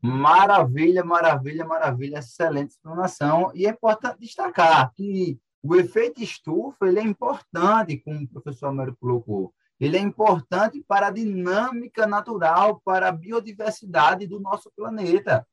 Maravilha, 0.00 1.04
maravilha, 1.04 1.64
maravilha, 1.64 2.18
excelente 2.18 2.70
explanação. 2.70 3.50
E 3.54 3.66
é 3.66 3.70
importante 3.70 4.20
destacar 4.20 4.92
que 4.94 5.38
o 5.62 5.74
efeito 5.74 6.22
estufa 6.22 6.86
ele 6.86 7.00
é 7.00 7.02
importante, 7.02 7.98
como 7.98 8.22
o 8.22 8.28
professor 8.28 8.66
Américo 8.66 8.98
colocou. 9.00 9.52
Ele 9.80 9.96
é 9.96 10.00
importante 10.00 10.84
para 10.86 11.08
a 11.08 11.10
dinâmica 11.10 12.06
natural, 12.06 12.80
para 12.84 13.08
a 13.08 13.12
biodiversidade 13.12 14.26
do 14.26 14.40
nosso 14.40 14.70
planeta. 14.74 15.46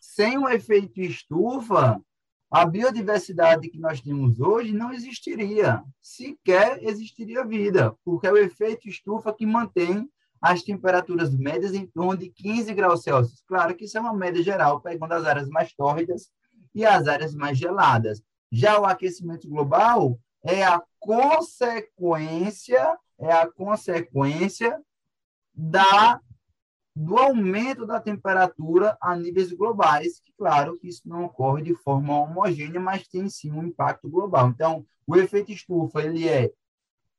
Sem 0.00 0.38
o 0.38 0.48
efeito 0.48 1.00
estufa, 1.00 2.00
a 2.50 2.64
biodiversidade 2.64 3.68
que 3.68 3.78
nós 3.78 4.00
temos 4.00 4.40
hoje 4.40 4.72
não 4.72 4.92
existiria. 4.92 5.82
Sequer 6.00 6.78
existiria 6.82 7.44
vida, 7.44 7.92
porque 8.04 8.26
é 8.26 8.32
o 8.32 8.36
efeito 8.36 8.88
estufa 8.88 9.32
que 9.32 9.44
mantém 9.44 10.08
as 10.44 10.62
temperaturas 10.62 11.34
médias 11.34 11.72
em 11.72 11.86
torno 11.86 12.18
de 12.18 12.28
15 12.28 12.74
graus 12.74 13.02
Celsius. 13.02 13.42
Claro 13.48 13.74
que 13.74 13.86
isso 13.86 13.96
é 13.96 14.00
uma 14.02 14.12
média 14.12 14.42
geral, 14.42 14.78
pegando 14.78 15.14
as 15.14 15.24
áreas 15.24 15.48
mais 15.48 15.72
tórridas 15.72 16.30
e 16.74 16.84
as 16.84 17.08
áreas 17.08 17.34
mais 17.34 17.56
geladas. 17.56 18.22
Já 18.52 18.78
o 18.78 18.84
aquecimento 18.84 19.48
global 19.48 20.18
é 20.44 20.62
a 20.62 20.82
consequência, 21.00 22.94
é 23.18 23.32
a 23.32 23.50
consequência 23.50 24.78
da 25.54 26.20
do 26.94 27.16
aumento 27.16 27.86
da 27.86 27.98
temperatura 27.98 28.96
a 29.00 29.16
níveis 29.16 29.50
globais, 29.50 30.20
que 30.20 30.32
claro 30.38 30.78
que 30.78 30.88
isso 30.88 31.08
não 31.08 31.24
ocorre 31.24 31.62
de 31.62 31.74
forma 31.74 32.20
homogênea, 32.20 32.78
mas 32.78 33.08
tem 33.08 33.28
sim 33.30 33.50
um 33.50 33.64
impacto 33.64 34.08
global. 34.08 34.48
Então, 34.50 34.86
o 35.06 35.16
efeito 35.16 35.50
estufa, 35.50 36.02
ele 36.02 36.28
é 36.28 36.52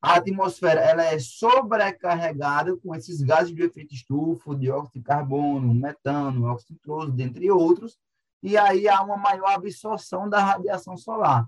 a 0.06 0.18
atmosfera, 0.18 0.82
ela 0.82 1.04
é 1.04 1.18
sobrecarregada 1.18 2.78
com 2.78 2.94
esses 2.94 3.24
gases 3.24 3.56
de 3.56 3.64
efeito 3.64 3.96
estufa, 3.96 4.56
dióxido 4.56 5.00
de 5.00 5.02
carbono, 5.02 5.74
metano, 5.74 6.46
óxido 6.46 6.74
nitroso, 6.74 7.12
dentre 7.12 7.50
outros, 7.50 7.98
e 8.44 8.56
aí 8.56 8.88
há 8.88 9.02
uma 9.02 9.18
maior 9.18 9.50
absorção 9.56 10.30
da 10.30 10.40
radiação 10.40 10.96
solar, 10.96 11.48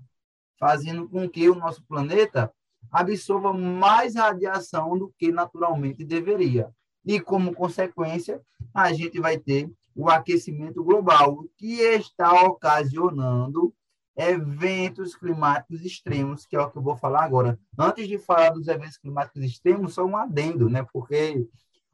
fazendo 0.58 1.08
com 1.08 1.28
que 1.28 1.48
o 1.48 1.54
nosso 1.54 1.84
planeta 1.84 2.52
absorva 2.90 3.52
mais 3.52 4.16
radiação 4.16 4.98
do 4.98 5.14
que 5.16 5.30
naturalmente 5.30 6.04
deveria. 6.04 6.68
E, 7.06 7.20
como 7.20 7.54
consequência, 7.54 8.42
a 8.74 8.92
gente 8.92 9.20
vai 9.20 9.38
ter 9.38 9.70
o 9.94 10.10
aquecimento 10.10 10.82
global, 10.82 11.44
que 11.56 11.74
está 11.74 12.42
ocasionando 12.42 13.72
eventos 14.18 15.14
climáticos 15.14 15.84
extremos, 15.84 16.44
que 16.44 16.56
é 16.56 16.60
o 16.60 16.68
que 16.68 16.76
eu 16.76 16.82
vou 16.82 16.96
falar 16.96 17.24
agora. 17.24 17.56
Antes 17.78 18.08
de 18.08 18.18
falar 18.18 18.50
dos 18.50 18.66
eventos 18.66 18.98
climáticos 18.98 19.44
extremos, 19.44 19.94
só 19.94 20.04
um 20.04 20.16
adendo, 20.16 20.68
né? 20.68 20.84
Porque 20.92 21.46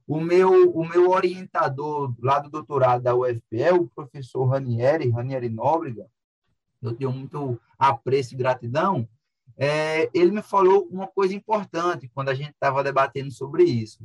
o 0.09 0.19
meu, 0.19 0.73
o 0.73 0.89
meu 0.89 1.11
orientador 1.11 2.15
lá 2.19 2.39
do 2.39 2.49
doutorado 2.49 3.03
da 3.03 3.15
UFPE, 3.15 3.63
é 3.63 3.75
o 3.75 3.87
professor 3.89 4.47
Ranieri, 4.47 5.11
Ranieri 5.11 5.51
Nóbrega, 5.51 6.07
eu 6.81 6.95
tenho 6.95 7.13
muito 7.13 7.61
apreço 7.79 8.35
e 8.35 8.39
gratidão, 8.39 9.07
é, 9.57 10.11
ele 10.15 10.31
me 10.31 10.43
falou 10.43 10.89
uma 10.91 11.07
coisa 11.07 11.35
importante 11.35 12.11
quando 12.13 12.31
a 12.31 12.35
gente 12.35 12.51
estava 12.51 12.83
debatendo 12.83 13.31
sobre 13.31 13.65
isso. 13.65 14.03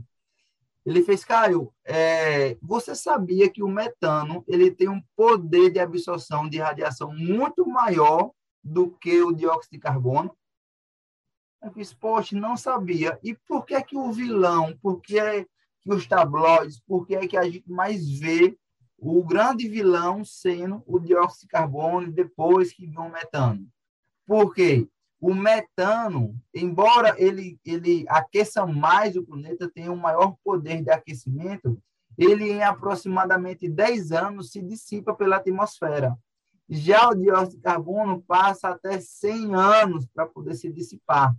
Ele 0.86 1.03
fez, 1.03 1.24
Caio, 1.24 1.74
é, 1.86 2.57
você 2.62 2.95
sabia 2.95 3.50
que 3.50 3.62
o 3.62 3.67
metano 3.67 4.43
ele 4.48 4.71
tem 4.71 4.88
um 4.89 5.01
poder 5.15 5.69
de 5.71 5.79
absorção 5.79 6.48
de 6.48 6.57
radiação 6.57 7.13
muito 7.13 7.67
maior 7.67 8.31
do 8.63 8.89
que 8.91 9.21
o 9.21 9.31
dióxido 9.31 9.74
de 9.74 9.79
carbono? 9.79 10.36
Eu 11.62 11.71
disse, 11.71 11.95
poxa, 11.95 12.36
não 12.36 12.55
sabia. 12.55 13.19
E 13.21 13.36
por 13.36 13.65
que 13.65 13.81
que 13.83 13.98
o 13.98 14.12
vilão, 14.12 14.77
por 14.81 15.01
que 15.01 15.45
que 15.81 15.93
os 15.93 16.07
tabloides, 16.07 16.81
porque 16.86 17.15
é 17.15 17.27
que 17.27 17.38
a 17.38 17.43
gente 17.43 17.69
mais 17.69 18.09
vê 18.19 18.57
o 18.98 19.24
grande 19.24 19.67
vilão 19.67 20.24
sendo 20.25 20.83
o 20.86 21.00
dióxido 21.00 21.41
de 21.41 21.48
carbono 21.48 22.12
depois 22.12 22.74
que 22.74 22.86
vem 22.86 22.98
o 22.98 23.09
metano. 23.09 23.67
Por 24.25 24.53
quê? 24.53 24.88
O 25.19 25.33
metano, 25.33 26.33
embora 26.53 27.13
ele, 27.17 27.59
ele 27.65 28.05
aqueça 28.07 28.65
mais 28.65 29.17
o 29.17 29.23
planeta, 29.23 29.69
tenha 29.69 29.91
um 29.91 29.97
maior 29.97 30.35
poder 30.43 30.81
de 30.81 30.89
aquecimento, 30.89 31.81
ele 32.17 32.51
em 32.51 32.63
aproximadamente 32.63 33.69
10 33.69 34.11
anos 34.11 34.51
se 34.51 34.61
dissipa 34.61 35.13
pela 35.13 35.38
atmosfera. 35.38 36.17
Já 36.69 37.09
o 37.09 37.15
dióxido 37.15 37.57
de 37.57 37.61
carbono 37.61 38.21
passa 38.21 38.69
até 38.69 38.99
100 38.99 39.55
anos 39.55 40.05
para 40.07 40.25
poder 40.25 40.53
se 40.55 40.71
dissipar, 40.71 41.35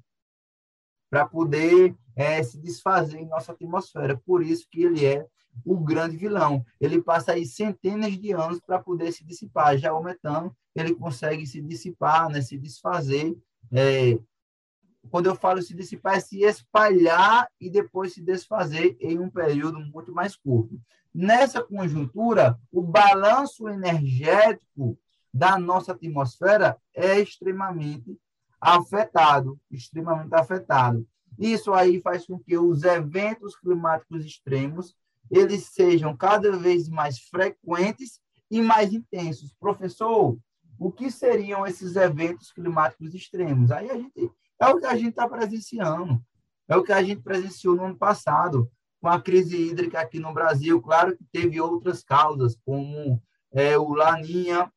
para 1.09 1.27
poder 1.27 1.95
é, 2.17 2.43
se 2.43 2.59
desfazer 2.59 3.19
em 3.19 3.27
nossa 3.27 3.53
atmosfera. 3.53 4.21
Por 4.27 4.43
isso 4.43 4.67
que 4.71 4.83
ele 4.83 5.07
é 5.07 5.27
o 5.65 5.79
grande 5.79 6.17
vilão. 6.17 6.65
Ele 6.81 7.01
passa 7.03 7.33
aí 7.33 7.47
centenas 7.47 8.19
de 8.19 8.33
anos 8.33 8.61
para 8.61 8.79
poder 8.79 9.13
se 9.13 9.25
dissipar. 9.25 9.79
Já 9.79 9.95
o 9.95 10.03
metano, 10.03 10.55
ele 10.75 10.95
consegue 10.95 11.47
se 11.47 11.61
dissipar, 11.61 12.29
né, 12.29 12.41
se 12.41 12.59
desfazer 12.59 13.37
é, 13.73 14.19
quando 15.11 15.27
eu 15.27 15.35
falo 15.35 15.63
se 15.63 15.75
dissipar, 15.75 16.17
é 16.17 16.21
se 16.21 16.43
espalhar 16.43 17.49
e 17.61 17.71
depois 17.71 18.15
se 18.15 18.23
desfazer 18.23 18.97
em 19.01 19.19
um 19.19 19.31
período 19.31 19.81
muito 19.81 20.13
mais 20.13 20.37
curto. 20.37 20.81
Nessa 21.13 21.63
conjuntura, 21.63 22.59
o 22.71 22.83
balanço 22.83 23.69
energético 23.69 24.99
da 25.33 25.59
nossa 25.59 25.93
atmosfera 25.93 26.77
é 26.95 27.19
extremamente 27.21 28.17
afetado, 28.61 29.59
extremamente 29.71 30.35
afetado. 30.35 31.07
Isso 31.39 31.73
aí 31.73 32.01
faz 32.01 32.27
com 32.27 32.39
que 32.39 32.57
os 32.59 32.83
eventos 32.85 33.57
climáticos 33.57 34.25
extremos 34.25 34.95
eles 35.31 35.67
sejam 35.67 36.17
cada 36.17 36.57
vez 36.57 36.89
mais 36.89 37.21
frequentes 37.21 38.21
e 38.51 38.61
mais 38.61 38.93
intensos. 38.93 39.55
Professor, 39.61 40.37
o 40.81 40.91
que 40.91 41.11
seriam 41.11 41.67
esses 41.67 41.95
eventos 41.95 42.51
climáticos 42.51 43.15
extremos? 43.15 43.71
Aí 43.71 43.91
a 43.91 43.99
gente 43.99 44.33
é 44.59 44.67
o 44.67 44.79
que 44.79 44.87
a 44.87 44.97
gente 44.97 45.11
está 45.11 45.29
presenciando, 45.29 46.23
é 46.67 46.75
o 46.75 46.83
que 46.83 46.93
a 46.93 47.03
gente 47.03 47.21
presenciou 47.21 47.77
no 47.77 47.85
ano 47.85 47.97
passado 47.99 48.71
com 48.99 49.09
a 49.09 49.21
crise 49.21 49.57
hídrica 49.57 50.01
aqui 50.01 50.19
no 50.19 50.33
Brasil. 50.33 50.81
Claro 50.81 51.15
que 51.17 51.25
teve 51.31 51.61
outras 51.61 52.03
causas, 52.03 52.59
como 52.65 53.23
é, 53.53 53.79
o 53.79 53.93
Laninha, 53.93 54.73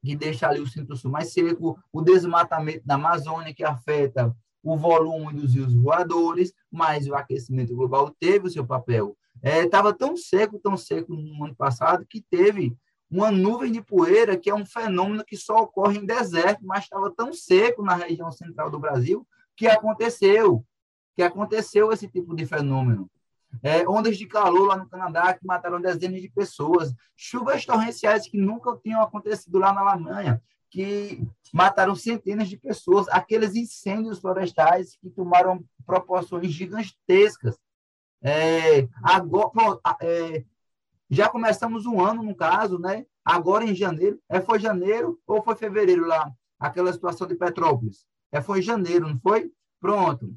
que 0.00 0.14
deixa 0.14 0.48
ali 0.48 0.60
o 0.60 0.66
centro-sul 0.66 1.10
mais 1.10 1.32
seco, 1.32 1.76
o 1.92 2.02
desmatamento 2.02 2.86
da 2.86 2.94
Amazônia, 2.94 3.54
que 3.54 3.64
afeta 3.64 4.34
o 4.62 4.76
volume 4.76 5.32
dos 5.32 5.54
rios 5.54 5.74
voadores, 5.74 6.52
mas 6.70 7.08
o 7.08 7.14
aquecimento 7.16 7.74
global 7.74 8.14
teve 8.18 8.46
o 8.46 8.50
seu 8.50 8.64
papel. 8.64 9.16
Estava 9.42 9.88
é, 9.88 9.92
tão 9.92 10.16
seco, 10.16 10.60
tão 10.60 10.76
seco 10.76 11.14
no 11.14 11.44
ano 11.44 11.56
passado, 11.56 12.06
que 12.08 12.20
teve 12.30 12.76
uma 13.12 13.30
nuvem 13.30 13.70
de 13.70 13.82
poeira, 13.82 14.38
que 14.38 14.48
é 14.48 14.54
um 14.54 14.64
fenômeno 14.64 15.22
que 15.22 15.36
só 15.36 15.58
ocorre 15.58 15.98
em 15.98 16.06
deserto, 16.06 16.64
mas 16.64 16.84
estava 16.84 17.10
tão 17.10 17.30
seco 17.32 17.82
na 17.82 17.94
região 17.94 18.32
central 18.32 18.70
do 18.70 18.78
Brasil 18.78 19.26
que 19.54 19.66
aconteceu, 19.66 20.64
que 21.14 21.22
aconteceu 21.22 21.92
esse 21.92 22.08
tipo 22.08 22.34
de 22.34 22.46
fenômeno. 22.46 23.10
É, 23.62 23.86
ondas 23.86 24.16
de 24.16 24.26
calor 24.26 24.66
lá 24.66 24.78
no 24.78 24.88
Canadá 24.88 25.34
que 25.34 25.46
mataram 25.46 25.78
dezenas 25.78 26.22
de 26.22 26.28
pessoas, 26.30 26.94
chuvas 27.14 27.66
torrenciais 27.66 28.26
que 28.26 28.38
nunca 28.38 28.74
tinham 28.82 29.02
acontecido 29.02 29.58
lá 29.58 29.74
na 29.74 29.82
Alemanha, 29.82 30.42
que 30.70 31.22
mataram 31.52 31.94
centenas 31.94 32.48
de 32.48 32.56
pessoas, 32.56 33.06
aqueles 33.10 33.54
incêndios 33.54 34.20
florestais 34.20 34.96
que 34.96 35.10
tomaram 35.10 35.62
proporções 35.84 36.50
gigantescas. 36.50 37.58
É, 38.22 38.88
agora, 39.02 39.78
é, 40.00 40.44
já 41.12 41.28
começamos 41.28 41.84
um 41.84 42.00
ano, 42.00 42.22
no 42.22 42.34
caso, 42.34 42.78
né? 42.78 43.04
Agora 43.22 43.66
em 43.66 43.74
janeiro. 43.74 44.18
É, 44.30 44.40
foi 44.40 44.58
janeiro 44.58 45.20
ou 45.26 45.42
foi 45.42 45.54
fevereiro 45.54 46.06
lá? 46.06 46.32
Aquela 46.58 46.90
situação 46.90 47.26
de 47.26 47.34
Petrópolis. 47.34 48.06
É, 48.32 48.40
foi 48.40 48.62
janeiro, 48.62 49.06
não 49.06 49.20
foi? 49.20 49.52
Pronto. 49.78 50.34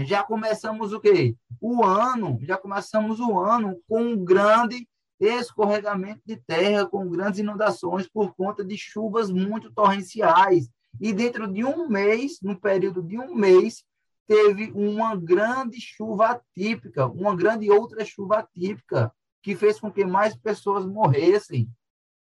Já 0.00 0.22
começamos 0.22 0.92
o 0.92 1.00
quê? 1.00 1.34
O 1.58 1.82
ano, 1.82 2.38
já 2.42 2.58
começamos 2.58 3.20
o 3.20 3.38
ano 3.38 3.80
com 3.88 4.02
um 4.02 4.22
grande 4.22 4.86
escorregamento 5.18 6.20
de 6.26 6.36
terra, 6.36 6.84
com 6.84 7.08
grandes 7.08 7.40
inundações 7.40 8.06
por 8.06 8.34
conta 8.34 8.62
de 8.62 8.76
chuvas 8.76 9.30
muito 9.30 9.72
torrenciais. 9.72 10.68
E 11.00 11.10
dentro 11.10 11.50
de 11.50 11.64
um 11.64 11.88
mês, 11.88 12.38
no 12.42 12.60
período 12.60 13.02
de 13.02 13.18
um 13.18 13.34
mês, 13.34 13.82
teve 14.26 14.70
uma 14.74 15.16
grande 15.16 15.80
chuva 15.80 16.32
atípica, 16.32 17.06
uma 17.06 17.34
grande 17.34 17.70
outra 17.70 18.04
chuva 18.04 18.40
atípica 18.40 19.10
que 19.46 19.54
fez 19.54 19.78
com 19.78 19.92
que 19.92 20.04
mais 20.04 20.34
pessoas 20.34 20.84
morressem. 20.84 21.70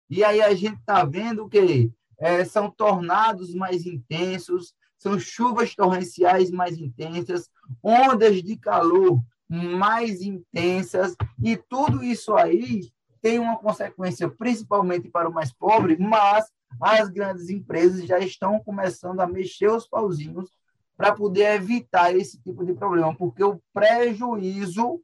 E 0.09 0.25
aí 0.25 0.41
a 0.41 0.55
gente 0.55 0.79
está 0.79 1.05
vendo 1.05 1.51
que 1.51 1.93
é, 2.19 2.47
são 2.47 2.71
tornados 2.71 3.55
mais 3.55 3.85
intensos, 3.85 4.73
são 4.97 5.19
chuvas 5.19 5.75
torrenciais 5.75 6.51
mais 6.51 6.79
intensas, 6.79 7.51
ondas 7.83 8.43
de 8.43 8.57
calor 8.57 9.21
mais 9.47 10.23
intensas, 10.23 11.15
e 11.45 11.59
tudo 11.59 12.03
isso 12.03 12.35
aí 12.37 12.91
tem 13.21 13.39
uma 13.39 13.59
consequência 13.59 14.27
principalmente 14.27 15.11
para 15.11 15.29
o 15.29 15.33
mais 15.33 15.53
pobre, 15.53 15.99
mas 15.99 16.47
as 16.81 17.11
grandes 17.11 17.51
empresas 17.51 18.07
já 18.07 18.19
estão 18.19 18.59
começando 18.61 19.21
a 19.21 19.27
mexer 19.27 19.71
os 19.71 19.87
pauzinhos 19.87 20.49
para 20.97 21.15
poder 21.15 21.57
evitar 21.57 22.17
esse 22.17 22.41
tipo 22.41 22.65
de 22.65 22.73
problema, 22.73 23.15
porque 23.15 23.45
o 23.45 23.61
prejuízo 23.75 25.03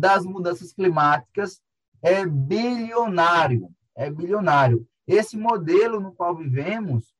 das 0.00 0.24
mudanças 0.24 0.72
climáticas 0.72 1.60
é 2.02 2.24
bilionário, 2.24 3.68
é 3.94 4.10
bilionário. 4.10 4.86
Esse 5.06 5.36
modelo 5.36 6.00
no 6.00 6.12
qual 6.12 6.34
vivemos, 6.34 7.14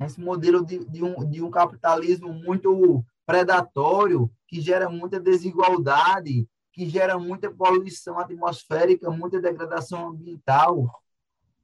esse 0.00 0.20
modelo 0.20 0.64
de, 0.64 0.84
de, 0.84 1.02
um, 1.02 1.28
de 1.28 1.42
um 1.42 1.50
capitalismo 1.50 2.32
muito 2.32 3.04
predatório, 3.26 4.30
que 4.46 4.60
gera 4.60 4.88
muita 4.88 5.18
desigualdade, 5.18 6.48
que 6.72 6.88
gera 6.88 7.18
muita 7.18 7.50
poluição 7.50 8.18
atmosférica, 8.18 9.10
muita 9.10 9.40
degradação 9.40 10.10
ambiental, 10.10 10.88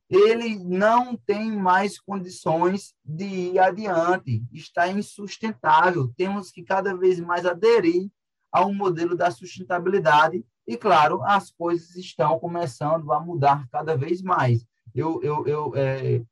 ele 0.09 0.59
não 0.59 1.17
tem 1.17 1.53
mais 1.53 1.99
condições 1.99 2.95
de 3.05 3.25
ir 3.25 3.59
adiante, 3.59 4.43
está 4.53 4.89
insustentável. 4.89 6.13
Temos 6.17 6.51
que 6.51 6.63
cada 6.63 6.95
vez 6.95 7.21
mais 7.21 7.47
aderir 7.47 8.11
a 8.53 8.65
um 8.67 8.75
modelo 8.75 9.17
da 9.17 9.31
sustentabilidade 9.31 10.45
e, 10.67 10.77
claro, 10.77 11.23
as 11.23 11.51
coisas 11.51 11.97
estão 11.97 12.39
começando 12.39 13.13
a 13.13 13.19
mudar 13.19 13.67
cada 13.71 13.97
vez 13.97 14.23
mais. 14.23 14.65
Eu, 14.95 15.21
eu, 15.23 15.47
eu 15.47 15.73
é, 15.75 16.23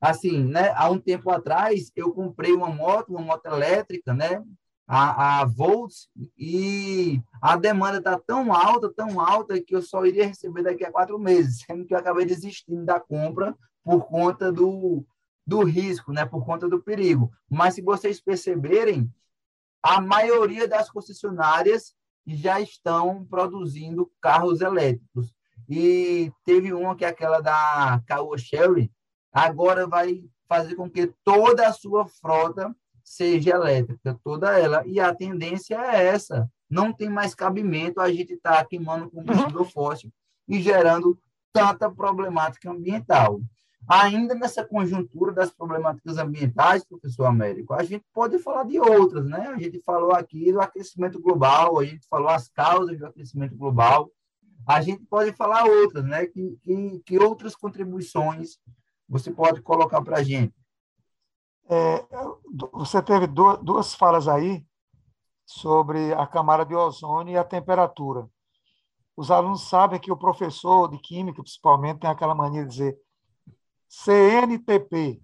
assim, 0.00 0.44
né? 0.44 0.72
Há 0.76 0.90
um 0.90 0.98
tempo 0.98 1.30
atrás, 1.30 1.90
eu 1.96 2.12
comprei 2.12 2.52
uma 2.52 2.68
moto, 2.68 3.10
uma 3.10 3.20
moto 3.20 3.46
elétrica, 3.46 4.14
né? 4.14 4.44
A, 4.86 5.40
a 5.40 5.44
Volts, 5.44 6.08
e 6.38 7.20
a 7.42 7.56
demanda 7.56 7.98
está 7.98 8.18
tão 8.18 8.52
alta, 8.54 8.90
tão 8.90 9.20
alta, 9.20 9.60
que 9.60 9.74
eu 9.74 9.82
só 9.82 10.06
iria 10.06 10.26
receber 10.26 10.62
daqui 10.62 10.82
a 10.82 10.90
quatro 10.90 11.18
meses, 11.18 11.62
sendo 11.66 11.84
que 11.84 11.92
eu 11.92 11.98
acabei 11.98 12.24
desistindo 12.24 12.86
da 12.86 12.98
compra 12.98 13.54
por 13.84 14.06
conta 14.06 14.50
do, 14.50 15.04
do 15.46 15.62
risco, 15.62 16.12
né? 16.12 16.24
Por 16.24 16.44
conta 16.44 16.68
do 16.68 16.80
perigo. 16.80 17.30
Mas 17.50 17.74
se 17.74 17.82
vocês 17.82 18.20
perceberem, 18.20 19.12
a 19.82 20.00
maioria 20.00 20.66
das 20.66 20.90
concessionárias 20.90 21.94
já 22.26 22.60
estão 22.60 23.24
produzindo 23.24 24.10
carros 24.20 24.60
elétricos. 24.60 25.32
E 25.68 26.32
teve 26.44 26.72
uma 26.72 26.96
que 26.96 27.04
é 27.04 27.08
aquela 27.08 27.40
da 27.40 28.02
Caoa 28.06 28.38
Sherry, 28.38 28.90
agora 29.32 29.86
vai 29.86 30.24
fazer 30.48 30.74
com 30.74 30.90
que 30.90 31.12
toda 31.22 31.68
a 31.68 31.72
sua 31.72 32.06
frota 32.06 32.74
seja 33.04 33.50
elétrica, 33.50 34.18
toda 34.24 34.58
ela. 34.58 34.82
E 34.86 34.98
a 34.98 35.14
tendência 35.14 35.76
é 35.76 36.06
essa. 36.06 36.50
Não 36.68 36.92
tem 36.92 37.08
mais 37.08 37.34
cabimento 37.34 38.00
a 38.00 38.10
gente 38.10 38.34
estar 38.34 38.58
tá 38.58 38.64
queimando 38.64 39.10
combustível 39.10 39.64
fóssil 39.64 40.10
e 40.46 40.60
gerando 40.60 41.18
tanta 41.52 41.90
problemática 41.90 42.70
ambiental. 42.70 43.40
Ainda 43.88 44.34
nessa 44.34 44.62
conjuntura 44.62 45.32
das 45.32 45.50
problemáticas 45.50 46.18
ambientais, 46.18 46.84
professor 46.84 47.24
Américo, 47.24 47.72
a 47.72 47.82
gente 47.82 48.04
pode 48.12 48.38
falar 48.38 48.64
de 48.64 48.78
outras, 48.78 49.24
né? 49.24 49.48
A 49.48 49.58
gente 49.58 49.80
falou 49.80 50.12
aqui 50.12 50.52
do 50.52 50.60
aquecimento 50.60 51.18
global, 51.18 51.78
a 51.78 51.84
gente 51.84 52.06
falou 52.06 52.28
as 52.28 52.48
causas 52.50 52.98
do 52.98 53.06
aquecimento 53.06 53.56
global, 53.56 54.10
a 54.66 54.82
gente 54.82 55.02
pode 55.06 55.32
falar 55.32 55.64
outras, 55.64 56.04
né? 56.04 56.26
Que, 56.26 56.58
que, 56.62 57.02
que 57.06 57.18
outras 57.18 57.56
contribuições 57.56 58.58
você 59.08 59.30
pode 59.30 59.62
colocar 59.62 60.02
para 60.02 60.18
a 60.18 60.22
gente? 60.22 60.54
É, 61.70 62.04
você 62.72 63.00
teve 63.00 63.26
duas 63.26 63.94
falas 63.94 64.28
aí 64.28 64.66
sobre 65.46 66.12
a 66.12 66.26
camada 66.26 66.66
de 66.66 66.74
ozônio 66.74 67.32
e 67.32 67.38
a 67.38 67.44
temperatura. 67.44 68.28
Os 69.16 69.30
alunos 69.30 69.66
sabem 69.66 69.98
que 69.98 70.12
o 70.12 70.16
professor 70.16 70.88
de 70.88 70.98
química, 70.98 71.42
principalmente, 71.42 72.00
tem 72.00 72.10
aquela 72.10 72.34
mania 72.34 72.64
de 72.64 72.68
dizer 72.68 73.07
CNTP, 73.88 75.20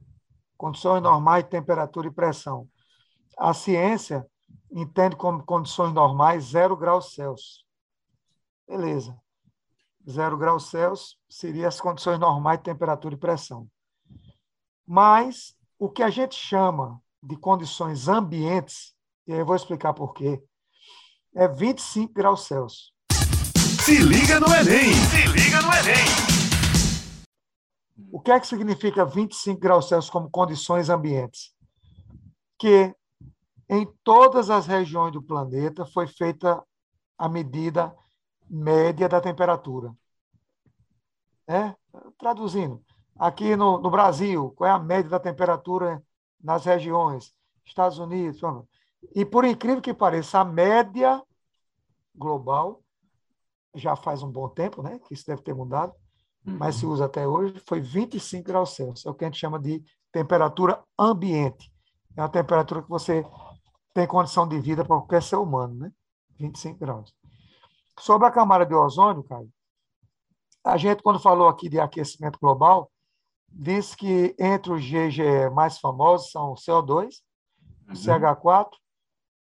condições 0.56 1.02
normais 1.02 1.44
de 1.44 1.50
temperatura 1.50 2.08
e 2.08 2.10
pressão. 2.10 2.68
A 3.38 3.52
ciência 3.52 4.26
entende 4.72 5.16
como 5.16 5.44
condições 5.44 5.92
normais 5.92 6.46
zero 6.46 6.76
graus 6.76 7.14
Celsius. 7.14 7.64
Beleza. 8.66 9.16
Zero 10.08 10.36
graus 10.36 10.70
Celsius 10.70 11.18
seria 11.28 11.68
as 11.68 11.80
condições 11.80 12.18
normais 12.18 12.58
de 12.58 12.64
temperatura 12.64 13.14
e 13.14 13.18
pressão. 13.18 13.68
Mas 14.86 15.54
o 15.78 15.88
que 15.88 16.02
a 16.02 16.10
gente 16.10 16.34
chama 16.34 17.00
de 17.22 17.36
condições 17.36 18.08
ambientes, 18.08 18.94
e 19.26 19.32
aí 19.32 19.38
eu 19.38 19.46
vou 19.46 19.56
explicar 19.56 19.94
por 19.94 20.12
quê, 20.12 20.42
é 21.34 21.48
25 21.48 22.12
graus 22.12 22.46
Celsius. 22.46 22.92
Se 23.82 23.98
liga 23.98 24.40
no 24.40 24.46
Enem! 24.46 24.94
Se 24.94 25.26
liga 25.28 25.60
no 25.60 25.72
Enem! 25.72 26.43
O 28.10 28.20
que 28.20 28.30
é 28.30 28.40
que 28.40 28.46
significa 28.46 29.04
25 29.04 29.60
graus 29.60 29.88
Celsius 29.88 30.10
como 30.10 30.30
condições 30.30 30.88
ambientes? 30.88 31.54
Que 32.58 32.94
em 33.68 33.86
todas 34.02 34.50
as 34.50 34.66
regiões 34.66 35.12
do 35.12 35.22
planeta 35.22 35.86
foi 35.86 36.06
feita 36.06 36.62
a 37.16 37.28
medida 37.28 37.94
média 38.48 39.08
da 39.08 39.20
temperatura. 39.20 39.94
É? 41.46 41.74
Traduzindo, 42.18 42.82
aqui 43.16 43.54
no, 43.56 43.78
no 43.78 43.90
Brasil, 43.90 44.52
qual 44.56 44.68
é 44.68 44.72
a 44.72 44.78
média 44.78 45.10
da 45.10 45.20
temperatura 45.20 46.02
nas 46.42 46.64
regiões? 46.64 47.34
Estados 47.64 47.98
Unidos. 47.98 48.40
E 49.14 49.24
por 49.24 49.44
incrível 49.44 49.80
que 49.80 49.94
pareça, 49.94 50.40
a 50.40 50.44
média 50.44 51.22
global 52.14 52.82
já 53.74 53.96
faz 53.96 54.22
um 54.22 54.30
bom 54.30 54.48
tempo, 54.48 54.82
né? 54.82 54.98
Que 55.00 55.14
isso 55.14 55.26
deve 55.26 55.42
ter 55.42 55.54
mudado, 55.54 55.94
uhum. 56.46 56.56
mas 56.58 56.76
se 56.76 56.86
usa 56.86 57.06
até 57.06 57.26
hoje, 57.26 57.60
foi 57.66 57.80
25 57.80 58.44
graus 58.44 58.74
Celsius. 58.74 59.06
É 59.06 59.10
o 59.10 59.14
que 59.14 59.24
a 59.24 59.28
gente 59.28 59.38
chama 59.38 59.58
de 59.58 59.82
temperatura 60.12 60.82
ambiente. 60.98 61.72
É 62.16 62.22
a 62.22 62.28
temperatura 62.28 62.82
que 62.82 62.88
você 62.88 63.24
tem 63.92 64.06
condição 64.06 64.46
de 64.46 64.58
vida 64.60 64.84
para 64.84 64.96
qualquer 64.96 65.22
ser 65.22 65.36
humano, 65.36 65.74
né? 65.74 65.92
25 66.38 66.78
graus. 66.78 67.14
Sobre 67.98 68.26
a 68.26 68.30
camada 68.30 68.66
de 68.66 68.74
ozônio, 68.74 69.22
Caio, 69.24 69.48
a 70.64 70.76
gente, 70.76 71.02
quando 71.02 71.20
falou 71.20 71.48
aqui 71.48 71.68
de 71.68 71.78
aquecimento 71.78 72.38
global, 72.40 72.90
disse 73.48 73.96
que 73.96 74.34
entre 74.38 74.72
os 74.72 74.82
GGE 74.82 75.50
mais 75.52 75.78
famosos 75.78 76.30
são 76.30 76.52
o 76.52 76.54
CO2, 76.54 77.22
o 77.86 77.90
uhum. 77.90 77.94
CH4 77.94 78.70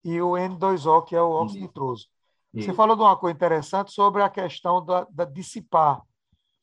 e 0.03 0.21
o 0.21 0.31
N2O, 0.31 1.03
que 1.05 1.15
é 1.15 1.21
o 1.21 1.29
óxido 1.29 1.61
nitroso. 1.61 2.07
Você 2.53 2.73
falou 2.73 2.97
de 2.97 3.01
uma 3.01 3.15
coisa 3.15 3.33
interessante 3.33 3.93
sobre 3.93 4.21
a 4.21 4.29
questão 4.29 4.83
da, 4.83 5.07
da 5.09 5.23
dissipar. 5.23 6.01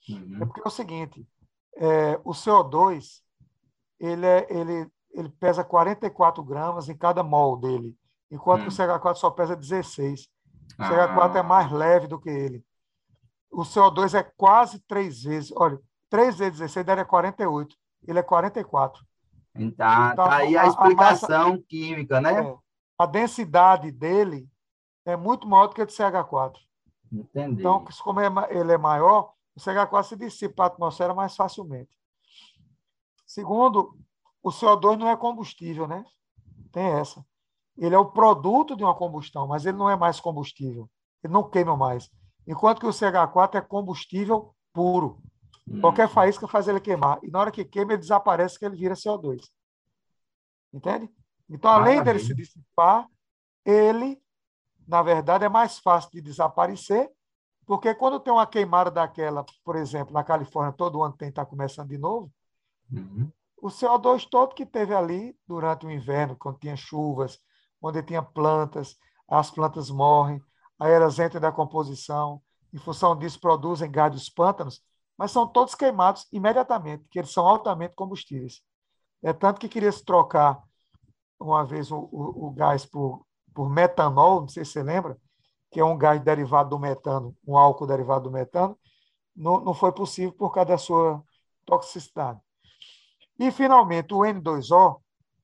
Uhum. 0.08 0.38
É 0.42 0.46
porque 0.46 0.60
é 0.60 0.68
o 0.68 0.70
seguinte, 0.70 1.26
é, 1.76 2.20
o 2.24 2.30
CO2 2.30 3.20
ele, 4.00 4.26
é, 4.26 4.46
ele, 4.50 4.90
ele 5.12 5.28
pesa 5.28 5.64
44 5.64 6.42
gramas 6.42 6.88
em 6.88 6.96
cada 6.96 7.22
mol 7.22 7.56
dele, 7.56 7.96
enquanto 8.30 8.62
uhum. 8.62 8.68
o 8.68 8.70
CH4 8.70 9.14
só 9.16 9.30
pesa 9.30 9.56
16. 9.56 10.28
O 10.78 10.82
CH4 10.82 11.36
ah. 11.36 11.38
é 11.38 11.42
mais 11.42 11.70
leve 11.72 12.06
do 12.06 12.20
que 12.20 12.28
ele. 12.28 12.64
O 13.50 13.62
CO2 13.62 14.18
é 14.18 14.22
quase 14.22 14.78
três 14.80 15.22
vezes. 15.22 15.52
Olha, 15.56 15.80
3 16.10 16.38
vezes 16.38 16.58
16 16.58 16.86
daria 16.86 17.04
48. 17.04 17.76
Ele 18.06 18.18
é 18.18 18.22
44. 18.22 19.02
Então, 19.54 20.10
então 20.12 20.24
tá 20.26 20.36
aí 20.36 20.56
a, 20.56 20.62
a 20.62 20.66
explicação 20.66 21.46
a 21.46 21.50
massa, 21.50 21.64
química, 21.68 22.20
né? 22.20 22.42
É, 22.42 22.56
a 22.98 23.06
densidade 23.06 23.90
dele 23.90 24.48
é 25.04 25.16
muito 25.16 25.48
maior 25.48 25.66
do 25.68 25.74
que 25.74 25.82
a 25.82 25.84
de 25.84 25.92
CH4. 25.92 26.56
Entendi. 27.10 27.60
Então, 27.60 27.84
como 28.02 28.20
é 28.20 28.28
ele 28.50 28.72
é 28.72 28.78
maior, 28.78 29.32
o 29.58 29.60
CH4 29.60 30.04
se 30.04 30.16
dissipa 30.16 30.62
a 30.62 30.66
atmosfera 30.66 31.12
mais 31.12 31.34
facilmente. 31.34 31.90
Segundo, 33.26 33.98
o 34.40 34.50
CO2 34.50 34.96
não 34.96 35.08
é 35.08 35.16
combustível, 35.16 35.88
né? 35.88 36.04
Tem 36.70 36.84
essa. 36.84 37.26
Ele 37.76 37.94
é 37.94 37.98
o 37.98 38.10
produto 38.10 38.76
de 38.76 38.84
uma 38.84 38.94
combustão, 38.94 39.48
mas 39.48 39.66
ele 39.66 39.76
não 39.76 39.90
é 39.90 39.96
mais 39.96 40.20
combustível. 40.20 40.88
Ele 41.24 41.32
não 41.32 41.50
queima 41.50 41.76
mais. 41.76 42.08
Enquanto 42.46 42.78
que 42.78 42.86
o 42.86 42.90
CH4 42.90 43.56
é 43.56 43.60
combustível 43.60 44.54
puro. 44.72 45.20
Hum. 45.66 45.80
Qualquer 45.80 46.08
faísca 46.08 46.46
faz 46.46 46.68
ele 46.68 46.80
queimar. 46.80 47.18
E 47.24 47.30
na 47.30 47.40
hora 47.40 47.50
que 47.50 47.64
queima, 47.64 47.92
ele 47.92 48.00
desaparece, 48.00 48.58
que 48.58 48.64
ele 48.64 48.76
vira 48.76 48.94
CO2. 48.94 49.42
Entende? 50.72 51.10
Então, 51.50 51.70
além 51.72 51.96
Maravilha. 51.96 52.04
dele 52.04 52.24
se 52.24 52.34
dissipar, 52.34 53.08
ele, 53.64 54.22
na 54.86 55.02
verdade, 55.02 55.44
é 55.44 55.48
mais 55.48 55.80
fácil 55.80 56.10
de 56.12 56.20
desaparecer, 56.20 57.10
porque 57.68 57.94
quando 57.94 58.18
tem 58.18 58.32
uma 58.32 58.46
queimada 58.46 58.90
daquela, 58.90 59.44
por 59.62 59.76
exemplo, 59.76 60.14
na 60.14 60.24
Califórnia, 60.24 60.72
todo 60.72 61.02
ano 61.02 61.14
tem 61.14 61.28
que 61.28 61.32
estar 61.32 61.44
começando 61.44 61.90
de 61.90 61.98
novo, 61.98 62.32
uhum. 62.90 63.30
o 63.60 63.68
CO2 63.68 64.26
todo 64.26 64.54
que 64.54 64.64
teve 64.64 64.94
ali 64.94 65.36
durante 65.46 65.84
o 65.84 65.90
inverno, 65.90 66.34
quando 66.34 66.58
tinha 66.58 66.74
chuvas, 66.74 67.38
onde 67.82 68.02
tinha 68.02 68.22
plantas, 68.22 68.96
as 69.28 69.50
plantas 69.50 69.90
morrem, 69.90 70.42
aí 70.80 70.90
elas 70.90 71.18
entram 71.18 71.42
da 71.42 71.52
composição, 71.52 72.40
em 72.72 72.78
função 72.78 73.14
disso 73.14 73.38
produzem 73.38 73.90
gás 73.90 74.12
dos 74.12 74.30
pântanos, 74.30 74.82
mas 75.18 75.30
são 75.30 75.46
todos 75.46 75.74
queimados 75.74 76.26
imediatamente, 76.32 77.02
porque 77.02 77.18
eles 77.18 77.30
são 77.30 77.46
altamente 77.46 77.94
combustíveis. 77.94 78.62
É 79.22 79.34
tanto 79.34 79.60
que 79.60 79.68
queria 79.68 79.92
se 79.92 80.02
trocar 80.02 80.58
uma 81.38 81.66
vez 81.66 81.92
o, 81.92 81.98
o, 82.10 82.46
o, 82.46 82.50
gás 82.50 82.86
por, 82.86 83.26
por 83.54 83.68
metanol, 83.68 84.40
não 84.40 84.48
sei 84.48 84.64
se 84.64 84.72
você 84.72 84.82
lembra, 84.82 85.18
que 85.70 85.80
é 85.80 85.84
um 85.84 85.96
gás 85.96 86.20
derivado 86.22 86.70
do 86.70 86.78
metano, 86.78 87.36
um 87.46 87.56
álcool 87.56 87.86
derivado 87.86 88.24
do 88.24 88.30
metano, 88.30 88.78
não, 89.36 89.60
não 89.60 89.74
foi 89.74 89.92
possível 89.92 90.32
por 90.32 90.50
causa 90.50 90.70
da 90.70 90.78
sua 90.78 91.22
toxicidade. 91.64 92.40
E, 93.38 93.50
finalmente, 93.50 94.12
o 94.12 94.18
N2O, 94.18 95.00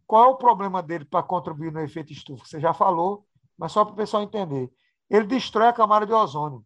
qual 0.07 0.25
é 0.25 0.29
o 0.29 0.37
problema 0.37 0.83
dele 0.83 1.05
para 1.05 1.23
contribuir 1.23 1.73
no 1.73 1.81
efeito 1.81 2.13
estufa? 2.13 2.45
Você 2.45 2.59
já 2.59 2.75
falou, 2.75 3.27
mas 3.57 3.73
só 3.73 3.85
para 3.85 3.93
o 3.93 3.97
pessoal 3.97 4.23
entender. 4.23 4.73
Ele 5.09 5.27
destrói 5.27 5.69
a 5.69 5.73
camada 5.73 6.07
de 6.07 6.13
ozônio, 6.13 6.65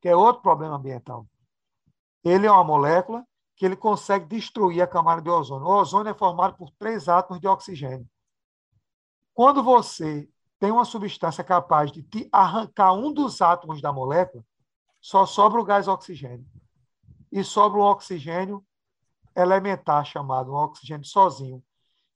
que 0.00 0.08
é 0.08 0.14
outro 0.14 0.42
problema 0.42 0.76
ambiental. 0.76 1.26
Ele 2.22 2.46
é 2.46 2.52
uma 2.52 2.64
molécula 2.64 3.26
que 3.56 3.64
ele 3.64 3.76
consegue 3.76 4.26
destruir 4.26 4.82
a 4.82 4.86
camada 4.86 5.22
de 5.22 5.30
ozônio. 5.30 5.66
O 5.66 5.80
ozônio 5.80 6.10
é 6.10 6.14
formado 6.14 6.56
por 6.56 6.70
três 6.72 7.08
átomos 7.08 7.40
de 7.40 7.46
oxigênio. 7.46 8.06
Quando 9.32 9.62
você 9.62 10.28
tem 10.62 10.70
uma 10.70 10.84
substância 10.84 11.42
capaz 11.42 11.90
de 11.90 12.04
te 12.04 12.28
arrancar 12.30 12.92
um 12.92 13.12
dos 13.12 13.42
átomos 13.42 13.82
da 13.82 13.92
molécula, 13.92 14.44
só 15.00 15.26
sobra 15.26 15.60
o 15.60 15.64
gás 15.64 15.88
oxigênio. 15.88 16.46
E 17.32 17.42
sobra 17.42 17.80
um 17.80 17.82
oxigênio 17.82 18.64
elementar 19.34 20.04
chamado 20.04 20.52
um 20.52 20.54
oxigênio 20.54 21.04
sozinho. 21.04 21.60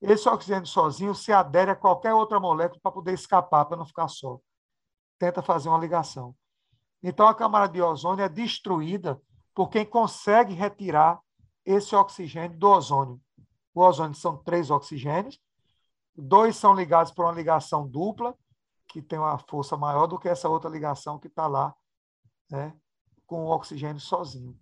Esse 0.01 0.29
oxigênio 0.29 0.65
sozinho 0.65 1.13
se 1.13 1.33
adere 1.33 1.73
a 1.73 1.75
qualquer 1.75 2.15
outra 2.15 2.39
molécula 2.39 2.79
para 2.81 2.93
poder 2.93 3.15
escapar, 3.15 3.65
para 3.65 3.79
não 3.79 3.85
ficar 3.85 4.07
só. 4.07 4.39
Tenta 5.19 5.43
fazer 5.43 5.69
uma 5.69 5.79
ligação. 5.79 6.33
Então, 7.03 7.27
a 7.27 7.35
camada 7.35 7.73
de 7.73 7.83
ozônio 7.83 8.25
é 8.25 8.29
destruída 8.29 9.21
por 9.57 9.71
quem 9.71 9.85
consegue 9.85 10.55
retirar 10.55 11.19
esse 11.65 11.97
oxigênio 11.97 12.57
do 12.57 12.69
ozônio. 12.69 13.21
O 13.75 13.83
ozônio 13.83 14.15
são 14.15 14.37
três 14.37 14.71
oxigênios, 14.71 15.37
dois 16.17 16.57
são 16.57 16.75
ligados 16.75 17.13
por 17.13 17.25
uma 17.25 17.33
ligação 17.33 17.87
dupla, 17.87 18.37
que 18.89 19.03
tem 19.03 19.19
uma 19.19 19.39
força 19.39 19.77
maior 19.77 20.07
do 20.07 20.19
que 20.19 20.29
essa 20.29 20.49
outra 20.49 20.71
ligação 20.71 21.19
que 21.19 21.27
está 21.27 21.47
lá, 21.47 21.75
né, 22.51 22.75
com 23.27 23.45
o 23.45 23.51
oxigênio 23.51 24.01
sozinho. 24.01 24.59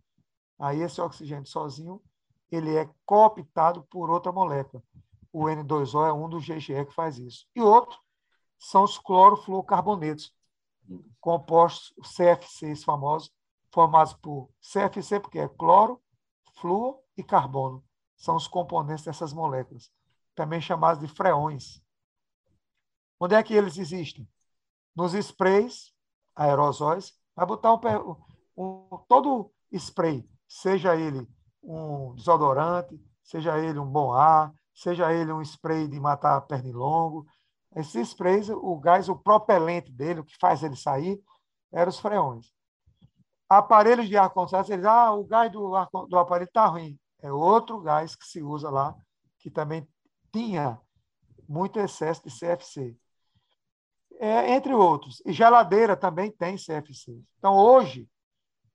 Aí 0.59 0.81
esse 0.81 1.01
oxigênio 1.01 1.47
sozinho, 1.47 2.03
ele 2.51 2.77
é 2.77 2.89
cooptado 3.05 3.83
por 3.85 4.11
outra 4.11 4.33
molécula. 4.33 4.83
O 5.33 5.45
N2O 5.45 6.07
é 6.07 6.13
um 6.13 6.29
dos 6.29 6.45
GGE 6.45 6.87
que 6.87 6.95
faz 6.95 7.19
isso. 7.19 7.47
E 7.55 7.61
outro 7.61 7.99
são 8.59 8.85
os 8.85 8.99
clorofluorcarbonetos, 8.99 10.33
compostos 11.21 11.93
CFCs 12.17 12.85
famosos, 12.85 13.33
formados 13.73 14.15
por 14.15 14.49
CFC, 14.61 15.19
porque 15.19 15.41
é 15.41 15.49
cloro, 15.49 16.01
flúor 16.55 17.01
e 17.17 17.23
carbono. 17.23 17.85
São 18.17 18.37
os 18.37 18.47
componentes 18.47 19.05
dessas 19.05 19.33
moléculas, 19.33 19.91
também 20.35 20.61
chamados 20.61 21.01
de 21.01 21.09
freões. 21.09 21.83
Onde 23.19 23.35
é 23.35 23.43
que 23.43 23.55
eles 23.55 23.79
existem? 23.79 24.29
Nos 24.95 25.15
sprays, 25.15 25.93
aerosóis. 26.35 27.15
Vai 27.35 27.47
botar 27.47 27.73
um, 27.73 28.17
um, 28.57 28.99
todo 29.09 29.53
spray, 29.73 30.29
seja 30.49 30.97
ele 30.97 31.29
um 31.63 32.15
desodorante, 32.15 33.01
seja 33.23 33.59
ele 33.59 33.79
um 33.79 33.91
bom 33.91 34.13
ar, 34.13 34.53
seja 34.75 35.13
ele 35.13 35.33
um 35.33 35.43
spray 35.43 35.89
de 35.89 35.99
matar 35.99 36.41
pernilongo. 36.43 37.27
Esses 37.75 38.09
sprays, 38.09 38.49
o 38.49 38.79
gás, 38.79 39.09
o 39.09 39.17
propelente 39.17 39.91
dele, 39.91 40.21
o 40.21 40.25
que 40.25 40.37
faz 40.39 40.63
ele 40.63 40.77
sair, 40.77 41.21
eram 41.73 41.91
os 41.91 41.99
freões 41.99 42.55
aparelhos 43.49 44.09
de 44.09 44.17
ar-condicionado, 44.17 44.73
eles 44.73 44.85
ah, 44.85 45.13
o 45.13 45.25
gás 45.25 45.51
do, 45.51 45.75
ar, 45.75 45.89
do 46.09 46.19
aparelho 46.19 46.49
está 46.49 46.67
ruim. 46.67 46.99
É 47.21 47.33
outro 47.33 47.81
gás 47.81 48.15
que 48.15 48.27
se 48.27 48.43
usa 48.43 48.71
lá, 48.71 48.95
que 49.39 49.51
também 49.51 49.87
tinha 50.35 50.81
muito 51.49 51.79
excesso 51.79 52.25
de 52.25 52.37
CFC. 52.37 52.97
É, 54.19 54.51
entre 54.53 54.75
outros. 54.75 55.23
E 55.25 55.33
geladeira 55.33 55.97
também 55.97 56.31
tem 56.31 56.57
CFC. 56.57 57.23
Então, 57.39 57.55
hoje, 57.57 58.09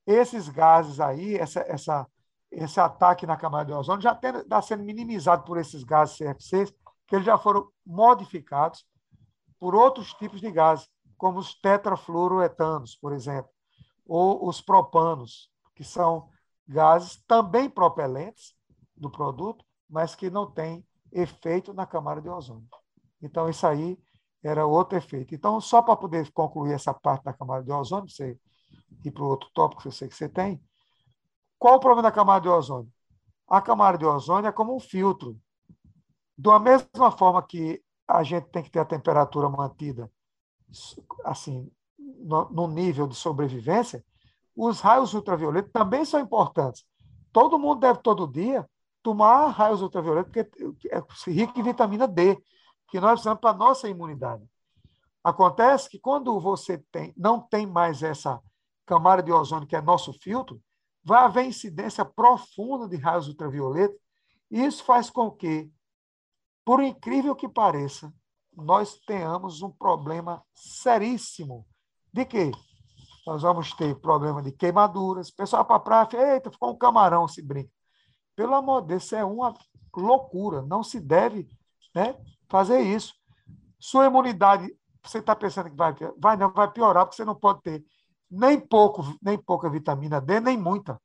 esses 0.07 0.47
gases 0.47 1.01
aí, 1.01 1.35
essa, 1.35 1.59
essa, 1.61 2.07
esse 2.49 2.79
ataque 2.79 3.25
na 3.25 3.35
camada 3.35 3.65
de 3.65 3.73
ozônio 3.73 4.01
já 4.01 4.13
está 4.13 4.61
sendo 4.61 4.83
minimizado 4.83 5.43
por 5.43 5.57
esses 5.57 5.83
gases 5.83 6.17
CFCs, 6.17 6.73
que 7.07 7.15
eles 7.15 7.25
já 7.25 7.37
foram 7.37 7.69
modificados 7.85 8.85
por 9.59 9.75
outros 9.75 10.13
tipos 10.13 10.39
de 10.39 10.49
gases, 10.49 10.89
como 11.17 11.39
os 11.39 11.53
tetrafluoroetanos, 11.59 12.95
por 12.95 13.11
exemplo 13.11 13.51
ou 14.09 14.49
os 14.49 14.59
propanos, 14.59 15.51
que 15.75 15.83
são 15.83 16.27
gases 16.67 17.23
também 17.27 17.69
propelentes 17.69 18.55
do 18.97 19.09
produto, 19.09 19.63
mas 19.87 20.15
que 20.15 20.31
não 20.31 20.49
têm 20.49 20.83
efeito 21.11 21.73
na 21.73 21.85
camada 21.85 22.21
de 22.21 22.29
ozônio. 22.29 22.67
Então, 23.21 23.49
isso 23.49 23.65
aí 23.65 23.97
era 24.43 24.65
outro 24.65 24.97
efeito. 24.97 25.35
Então, 25.35 25.59
só 25.59 25.81
para 25.81 25.95
poder 25.95 26.31
concluir 26.31 26.73
essa 26.73 26.93
parte 26.93 27.23
da 27.23 27.33
camada 27.33 27.63
de 27.63 27.71
ozônio, 27.71 28.09
você 28.09 28.37
ir 29.03 29.11
para 29.11 29.23
o 29.23 29.27
outro 29.27 29.49
tópico 29.53 29.81
que 29.81 29.87
eu 29.87 29.91
sei 29.91 30.07
que 30.07 30.15
você 30.15 30.29
tem, 30.29 30.61
qual 31.57 31.75
o 31.75 31.79
problema 31.79 32.03
da 32.03 32.11
camada 32.11 32.41
de 32.41 32.49
ozônio? 32.49 32.91
A 33.47 33.61
camada 33.61 33.97
de 33.97 34.05
ozônio 34.05 34.47
é 34.47 34.51
como 34.51 34.75
um 34.75 34.79
filtro. 34.79 35.37
Da 36.37 36.57
mesma 36.59 37.11
forma 37.11 37.41
que 37.41 37.83
a 38.07 38.23
gente 38.23 38.45
tem 38.45 38.63
que 38.63 38.71
ter 38.71 38.79
a 38.79 38.85
temperatura 38.85 39.49
mantida 39.49 40.09
assim 41.25 41.69
no, 41.97 42.49
no 42.49 42.67
nível 42.67 43.07
de 43.07 43.15
sobrevivência, 43.15 44.03
os 44.55 44.79
raios 44.79 45.13
ultravioletos 45.13 45.71
também 45.71 46.05
são 46.05 46.19
importantes. 46.19 46.85
Todo 47.31 47.59
mundo 47.59 47.79
deve 47.79 47.99
todo 47.99 48.27
dia 48.27 48.67
tomar 49.01 49.47
raios 49.47 49.81
ultravioletos, 49.81 50.31
porque 50.31 50.89
é 50.89 51.31
rico 51.31 51.59
em 51.59 51.63
vitamina 51.63 52.07
D, 52.07 52.35
que 52.87 52.99
nós 52.99 53.11
precisamos 53.11 53.39
para 53.39 53.51
a 53.51 53.57
nossa 53.57 53.87
imunidade. 53.87 54.43
Acontece 55.23 55.89
que 55.89 55.99
quando 55.99 56.39
você 56.39 56.77
tem, 56.91 57.13
não 57.15 57.39
tem 57.39 57.65
mais 57.65 58.03
essa 58.03 58.41
camada 58.85 59.21
de 59.21 59.31
ozônio, 59.31 59.67
que 59.67 59.75
é 59.75 59.81
nosso 59.81 60.13
filtro, 60.13 60.61
vai 61.03 61.23
haver 61.23 61.45
incidência 61.45 62.03
profunda 62.03 62.87
de 62.87 62.97
raios 62.97 63.27
ultravioletos, 63.27 63.97
e 64.49 64.63
isso 64.63 64.83
faz 64.83 65.09
com 65.09 65.29
que, 65.29 65.69
por 66.65 66.81
incrível 66.81 67.35
que 67.35 67.47
pareça, 67.47 68.11
nós 68.51 68.99
tenhamos 69.05 69.61
um 69.61 69.69
problema 69.69 70.43
seríssimo. 70.53 71.65
De 72.11 72.25
quê? 72.25 72.51
Nós 73.25 73.43
vamos 73.43 73.73
ter 73.73 73.95
problema 73.99 74.41
de 74.41 74.51
queimaduras. 74.51 75.29
Pessoal 75.29 75.63
para 75.63 75.75
a 75.75 75.79
praia, 75.79 76.33
eita, 76.33 76.51
ficou 76.51 76.71
um 76.71 76.77
camarão 76.77 77.27
se 77.27 77.41
brinca. 77.41 77.78
Pelo 78.39 78.55
amor 78.55 78.83
de 78.83 78.87
Deus, 78.87 79.03
isso 79.03 79.17
é 79.17 79.25
uma 79.25 79.53
loucura. 79.93 80.61
Não 80.61 80.81
se 80.81 80.97
deve 80.97 81.45
né, 81.93 82.15
fazer 82.47 82.79
isso. 82.79 83.13
Sua 83.77 84.05
imunidade, 84.05 84.73
você 85.03 85.17
está 85.17 85.35
pensando 85.35 85.69
que 85.69 85.75
vai, 85.75 85.93
vai 86.17 86.37
não, 86.37 86.49
vai 86.49 86.71
piorar, 86.71 87.05
porque 87.05 87.17
você 87.17 87.25
não 87.25 87.35
pode 87.35 87.61
ter 87.63 87.83
nem 88.31 88.57
pouco, 88.57 89.03
nem 89.21 89.37
pouca 89.37 89.69
vitamina 89.69 90.21
D, 90.21 90.39
nem 90.39 90.57
muita. 90.57 91.01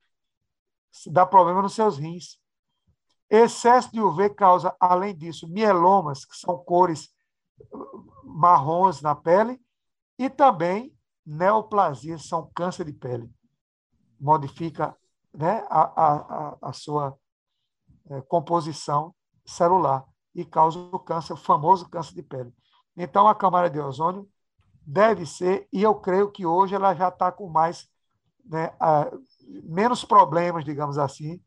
Dá 1.08 1.26
problema 1.26 1.60
nos 1.60 1.74
seus 1.74 1.98
rins. 1.98 2.38
Excesso 3.28 3.90
de 3.90 4.00
UV 4.00 4.30
causa, 4.30 4.72
além 4.78 5.12
disso, 5.12 5.48
mielomas, 5.48 6.24
que 6.24 6.36
são 6.36 6.56
cores 6.58 7.12
marrons 8.22 9.02
na 9.02 9.16
pele, 9.16 9.60
e 10.16 10.30
também 10.30 10.96
neoplasias, 11.26 12.28
são 12.28 12.48
câncer 12.54 12.84
de 12.84 12.92
pele. 12.92 13.28
Modifica 14.20 14.96
né, 15.36 15.66
a, 15.68 16.52
a, 16.52 16.58
a 16.62 16.72
sua 16.72 17.18
composição 18.28 19.14
celular 19.44 20.04
e 20.34 20.44
causa 20.44 20.78
o 20.78 20.98
câncer, 20.98 21.32
o 21.32 21.36
famoso 21.36 21.88
câncer 21.88 22.14
de 22.14 22.22
pele. 22.22 22.52
Então, 22.96 23.26
a 23.26 23.34
camada 23.34 23.70
de 23.70 23.78
ozônio 23.78 24.28
deve 24.86 25.24
ser, 25.26 25.66
e 25.72 25.82
eu 25.82 25.94
creio 25.94 26.30
que 26.30 26.44
hoje 26.44 26.74
ela 26.74 26.94
já 26.94 27.08
está 27.08 27.32
com 27.32 27.48
mais, 27.48 27.88
né, 28.44 28.74
a, 28.78 29.10
menos 29.62 30.04
problemas, 30.04 30.64
digamos 30.64 30.98
assim, 30.98 31.40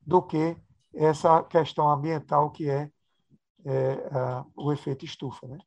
do 0.00 0.20
que 0.22 0.56
essa 0.94 1.42
questão 1.44 1.88
ambiental 1.88 2.50
que 2.50 2.68
é, 2.68 2.90
é 3.64 4.08
a, 4.12 4.44
o 4.56 4.72
efeito 4.72 5.04
estufa. 5.04 5.46
Né? 5.46 5.58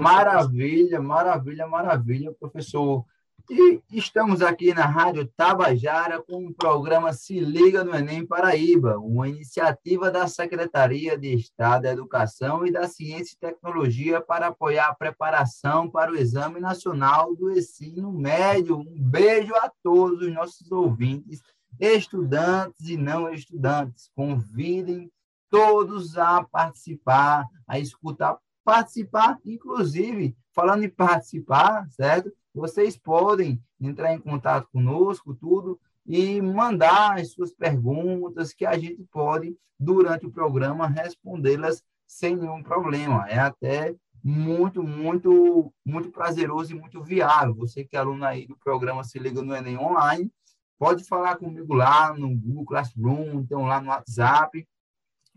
Maravilha, 0.00 1.00
maravilha, 1.00 1.66
maravilha, 1.66 2.32
professor. 2.32 3.04
E 3.50 3.82
estamos 3.90 4.40
aqui 4.40 4.72
na 4.72 4.86
Rádio 4.86 5.26
Tabajara 5.26 6.22
com 6.22 6.46
o 6.46 6.54
programa 6.54 7.12
Se 7.12 7.40
Liga 7.40 7.82
no 7.82 7.94
Enem 7.94 8.24
Paraíba, 8.24 8.98
uma 8.98 9.28
iniciativa 9.28 10.10
da 10.10 10.28
Secretaria 10.28 11.18
de 11.18 11.34
Estado 11.34 11.82
da 11.82 11.92
Educação 11.92 12.64
e 12.64 12.70
da 12.70 12.86
Ciência 12.86 13.34
e 13.34 13.38
Tecnologia 13.38 14.20
para 14.20 14.48
apoiar 14.48 14.88
a 14.88 14.94
preparação 14.94 15.90
para 15.90 16.12
o 16.12 16.16
Exame 16.16 16.60
Nacional 16.60 17.34
do 17.34 17.50
Ensino 17.50 18.12
Médio. 18.12 18.78
Um 18.78 19.02
beijo 19.02 19.54
a 19.56 19.70
todos 19.82 20.22
os 20.22 20.32
nossos 20.32 20.70
ouvintes, 20.70 21.42
estudantes 21.80 22.88
e 22.88 22.96
não 22.96 23.32
estudantes. 23.32 24.10
Convidem 24.14 25.10
todos 25.50 26.16
a 26.16 26.44
participar, 26.44 27.44
a 27.66 27.78
escutar, 27.78 28.38
participar, 28.64 29.38
inclusive, 29.44 30.36
falando 30.54 30.84
em 30.84 30.88
participar, 30.88 31.88
certo? 31.90 32.32
Vocês 32.54 32.96
podem 32.96 33.62
entrar 33.80 34.12
em 34.14 34.20
contato 34.20 34.68
conosco, 34.72 35.34
tudo, 35.34 35.80
e 36.06 36.40
mandar 36.40 37.18
as 37.18 37.32
suas 37.32 37.52
perguntas, 37.52 38.52
que 38.52 38.66
a 38.66 38.76
gente 38.76 39.02
pode, 39.10 39.56
durante 39.78 40.26
o 40.26 40.30
programa, 40.30 40.86
respondê-las 40.86 41.82
sem 42.06 42.36
nenhum 42.36 42.62
problema. 42.62 43.26
É 43.28 43.38
até 43.38 43.94
muito, 44.22 44.82
muito, 44.82 45.72
muito 45.84 46.10
prazeroso 46.10 46.72
e 46.72 46.78
muito 46.78 47.02
viável. 47.02 47.54
Você 47.54 47.84
que 47.84 47.96
é 47.96 48.00
aluno 48.00 48.24
aí 48.24 48.46
do 48.46 48.56
programa 48.56 49.02
Se 49.02 49.18
Liga 49.18 49.42
no 49.42 49.54
Enem 49.54 49.78
Online, 49.78 50.30
pode 50.78 51.04
falar 51.04 51.36
comigo 51.36 51.74
lá 51.74 52.12
no 52.12 52.28
Google 52.36 52.64
Classroom, 52.64 53.40
então 53.40 53.62
lá 53.62 53.80
no 53.80 53.88
WhatsApp, 53.88 54.66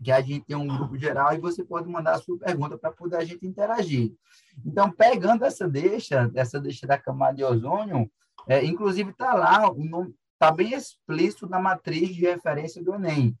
que 0.02 0.12
a 0.12 0.20
gente 0.20 0.44
tem 0.44 0.56
um 0.56 0.66
grupo 0.66 0.96
geral 0.98 1.34
e 1.34 1.38
você 1.38 1.64
pode 1.64 1.88
mandar 1.88 2.14
a 2.14 2.18
sua 2.18 2.38
pergunta 2.38 2.76
para 2.76 2.92
poder 2.92 3.16
a 3.16 3.24
gente 3.24 3.46
interagir. 3.46 4.12
Então, 4.64 4.90
pegando 4.90 5.44
essa 5.44 5.68
deixa, 5.68 6.30
essa 6.34 6.60
deixa 6.60 6.86
da 6.86 6.98
camada 6.98 7.34
de 7.34 7.44
ozônio, 7.44 8.10
é, 8.46 8.64
inclusive 8.64 9.10
está 9.10 9.34
lá, 9.34 9.62
está 10.32 10.52
bem 10.52 10.74
explícito 10.74 11.48
na 11.48 11.58
matriz 11.58 12.14
de 12.14 12.22
referência 12.22 12.82
do 12.82 12.94
Enem, 12.94 13.36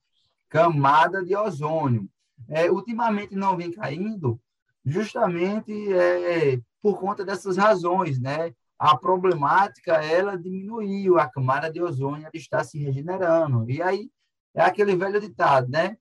camada 0.48 1.24
de 1.24 1.36
ozônio. 1.36 2.08
É, 2.48 2.70
ultimamente 2.70 3.34
não 3.34 3.56
vem 3.56 3.70
caindo, 3.70 4.40
justamente 4.84 5.72
é, 5.92 6.60
por 6.82 6.98
conta 6.98 7.24
dessas 7.24 7.56
razões, 7.56 8.20
né? 8.20 8.52
A 8.78 8.96
problemática, 8.96 9.94
ela 10.04 10.36
diminuiu, 10.36 11.18
a 11.18 11.28
camada 11.28 11.72
de 11.72 11.82
ozônio 11.82 12.28
está 12.34 12.62
se 12.62 12.78
regenerando. 12.78 13.68
E 13.70 13.80
aí, 13.80 14.10
é 14.54 14.62
aquele 14.62 14.94
velho 14.94 15.20
ditado, 15.20 15.68
né? 15.70 15.96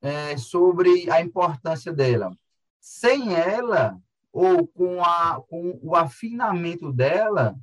É, 0.00 0.36
sobre 0.36 1.10
a 1.10 1.20
importância 1.20 1.92
dela. 1.92 2.36
Sem 2.80 3.34
ela, 3.34 4.00
ou 4.32 4.66
com, 4.66 5.02
a, 5.02 5.42
com 5.48 5.78
o 5.82 5.94
afinamento 5.94 6.92
dela, 6.92 7.56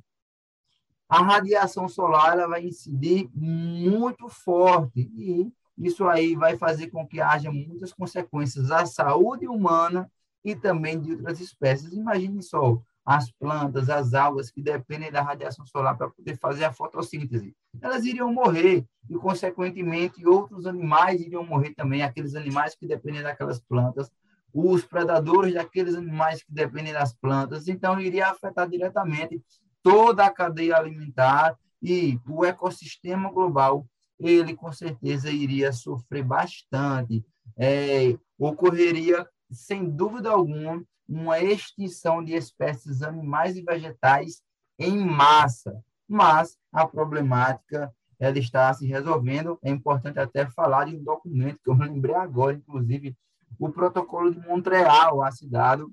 a 1.08 1.22
radiação 1.22 1.88
solar 1.88 2.32
ela 2.32 2.48
vai 2.48 2.66
incidir 2.66 3.30
muito 3.34 4.28
forte 4.28 5.10
e 5.16 5.50
isso 5.78 6.06
aí 6.06 6.34
vai 6.34 6.56
fazer 6.56 6.88
com 6.90 7.06
que 7.06 7.20
haja 7.20 7.50
muitas 7.50 7.92
consequências 7.92 8.70
à 8.70 8.84
saúde 8.84 9.46
humana 9.46 10.10
e 10.44 10.54
também 10.54 11.00
de 11.00 11.12
outras 11.12 11.40
espécies. 11.40 11.92
Imagine 11.92 12.42
só, 12.42 12.80
as 13.04 13.30
plantas, 13.30 13.88
as 13.88 14.12
algas 14.12 14.50
que 14.50 14.60
dependem 14.60 15.10
da 15.10 15.22
radiação 15.22 15.64
solar 15.64 15.96
para 15.96 16.10
poder 16.10 16.36
fazer 16.36 16.64
a 16.64 16.72
fotossíntese. 16.72 17.56
Elas 17.80 18.04
iriam 18.04 18.32
morrer 18.32 18.84
e, 19.08 19.14
consequentemente, 19.14 20.26
outros 20.26 20.66
animais 20.66 21.20
iriam 21.20 21.44
morrer 21.44 21.74
também, 21.74 22.02
aqueles 22.02 22.34
animais 22.34 22.74
que 22.74 22.86
dependem 22.86 23.22
daquelas 23.22 23.60
plantas, 23.60 24.10
os 24.52 24.84
predadores 24.84 25.54
daqueles 25.54 25.94
animais 25.94 26.42
que 26.42 26.52
dependem 26.52 26.92
das 26.92 27.14
plantas. 27.14 27.68
Então, 27.68 28.00
iria 28.00 28.28
afetar 28.28 28.68
diretamente 28.68 29.42
toda 29.82 30.24
a 30.24 30.30
cadeia 30.30 30.76
alimentar 30.76 31.56
e 31.82 32.18
o 32.28 32.44
ecossistema 32.44 33.30
global, 33.30 33.86
ele 34.18 34.54
com 34.54 34.72
certeza 34.72 35.30
iria 35.30 35.72
sofrer 35.72 36.24
bastante. 36.24 37.24
É, 37.56 38.16
ocorreria, 38.38 39.26
sem 39.50 39.88
dúvida 39.88 40.30
alguma, 40.30 40.84
uma 41.08 41.40
extinção 41.40 42.22
de 42.22 42.34
espécies 42.34 43.02
animais 43.02 43.56
e 43.56 43.62
vegetais 43.62 44.42
em 44.78 44.98
massa. 44.98 45.82
Mas 46.08 46.56
a 46.72 46.86
problemática 46.86 47.92
ela 48.18 48.38
está 48.38 48.72
se 48.74 48.86
resolvendo. 48.86 49.58
É 49.62 49.70
importante 49.70 50.18
até 50.18 50.46
falar 50.46 50.86
de 50.86 50.96
um 50.96 51.04
documento 51.04 51.60
que 51.62 51.70
eu 51.70 51.74
lembrei 51.78 52.14
agora, 52.14 52.54
inclusive, 52.54 53.14
o 53.58 53.70
Protocolo 53.70 54.32
de 54.32 54.40
Montreal, 54.40 55.22
assinado 55.22 55.92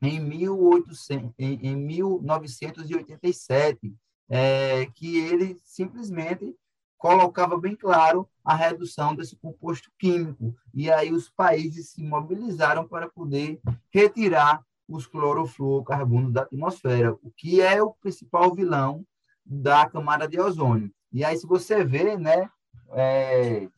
em, 0.00 0.20
1800, 0.20 1.34
em, 1.38 1.66
em 1.66 1.76
1987, 1.76 3.94
é, 4.28 4.86
que 4.94 5.18
ele 5.18 5.58
simplesmente 5.64 6.54
colocava 6.96 7.58
bem 7.58 7.76
claro 7.76 8.28
a 8.44 8.54
redução 8.54 9.14
desse 9.14 9.36
composto 9.36 9.90
químico. 9.98 10.54
E 10.74 10.90
aí 10.90 11.12
os 11.12 11.30
países 11.30 11.90
se 11.90 12.02
mobilizaram 12.02 12.86
para 12.86 13.08
poder 13.08 13.60
retirar 13.90 14.62
os 14.88 15.06
clorofluorocarbonos 15.06 16.32
da 16.32 16.42
atmosfera, 16.42 17.12
o 17.22 17.30
que 17.36 17.60
é 17.60 17.82
o 17.82 17.92
principal 17.92 18.54
vilão 18.54 19.04
da 19.48 19.88
camada 19.88 20.28
de 20.28 20.38
ozônio. 20.38 20.92
E 21.12 21.24
aí, 21.24 21.36
se 21.36 21.46
você 21.46 21.82
vê, 21.82 22.16
né, 22.16 22.50
é, 22.92 23.68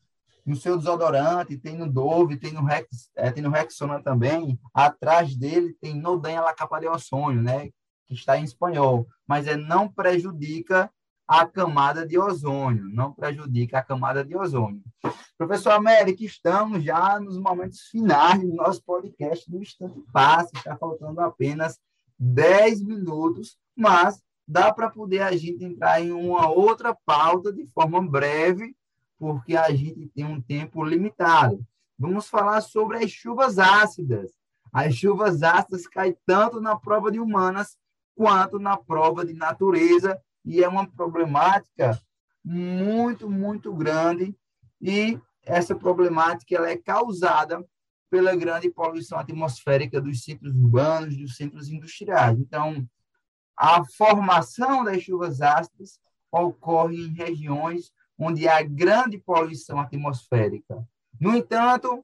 no 0.44 0.56
seu 0.56 0.76
desodorante, 0.76 1.56
tem 1.56 1.76
no 1.76 1.90
Dove, 1.90 2.36
tem 2.36 2.52
no, 2.52 2.64
Rex, 2.64 3.10
é, 3.14 3.30
tem 3.30 3.42
no 3.42 3.50
Rexona 3.50 4.02
também, 4.02 4.58
atrás 4.74 5.36
dele 5.36 5.76
tem 5.80 5.94
Nodanha 5.94 6.40
la 6.40 6.52
capa 6.52 6.80
de 6.80 6.88
ozônio, 6.88 7.40
né, 7.40 7.70
que 8.06 8.14
está 8.14 8.36
em 8.36 8.44
espanhol, 8.44 9.06
mas 9.26 9.46
é 9.46 9.56
não 9.56 9.88
prejudica 9.88 10.90
a 11.28 11.46
camada 11.46 12.04
de 12.04 12.18
ozônio, 12.18 12.84
não 12.92 13.12
prejudica 13.12 13.78
a 13.78 13.84
camada 13.84 14.24
de 14.24 14.36
ozônio. 14.36 14.82
Professor 15.38 15.70
Américo, 15.70 16.24
estamos 16.24 16.82
já 16.82 17.20
nos 17.20 17.38
momentos 17.38 17.82
finais 17.82 18.40
do 18.40 18.52
nosso 18.52 18.82
podcast 18.82 19.48
do 19.48 19.62
Instante 19.62 20.02
Passe. 20.12 20.50
Está 20.56 20.76
faltando 20.76 21.20
apenas 21.20 21.78
10 22.18 22.82
minutos, 22.82 23.56
mas 23.76 24.20
dá 24.50 24.72
para 24.72 24.90
poder 24.90 25.22
a 25.22 25.36
gente 25.36 25.64
entrar 25.64 26.00
em 26.00 26.10
uma 26.10 26.48
outra 26.50 26.92
pauta 27.06 27.52
de 27.52 27.64
forma 27.66 28.02
breve, 28.02 28.74
porque 29.16 29.56
a 29.56 29.70
gente 29.70 30.08
tem 30.08 30.24
um 30.24 30.40
tempo 30.40 30.82
limitado. 30.82 31.64
Vamos 31.96 32.28
falar 32.28 32.60
sobre 32.60 32.98
as 32.98 33.10
chuvas 33.12 33.60
ácidas. 33.60 34.32
As 34.72 34.92
chuvas 34.94 35.44
ácidas 35.44 35.86
caem 35.86 36.16
tanto 36.26 36.60
na 36.60 36.74
prova 36.74 37.12
de 37.12 37.20
humanas 37.20 37.78
quanto 38.16 38.58
na 38.58 38.76
prova 38.76 39.24
de 39.24 39.34
natureza, 39.34 40.20
e 40.44 40.64
é 40.64 40.68
uma 40.68 40.84
problemática 40.84 41.96
muito, 42.44 43.30
muito 43.30 43.72
grande, 43.72 44.34
e 44.80 45.16
essa 45.44 45.76
problemática 45.76 46.56
ela 46.56 46.68
é 46.68 46.76
causada 46.76 47.64
pela 48.10 48.34
grande 48.34 48.68
poluição 48.68 49.16
atmosférica 49.16 50.00
dos 50.00 50.24
centros 50.24 50.52
urbanos, 50.56 51.16
dos 51.16 51.36
centros 51.36 51.68
industriais. 51.68 52.36
Então, 52.36 52.84
a 53.62 53.84
formação 53.84 54.82
das 54.82 55.02
chuvas 55.02 55.42
ácidas 55.42 56.00
ocorre 56.32 56.96
em 56.96 57.12
regiões 57.12 57.92
onde 58.18 58.48
há 58.48 58.62
grande 58.62 59.18
poluição 59.18 59.78
atmosférica. 59.78 60.82
No 61.20 61.36
entanto, 61.36 62.02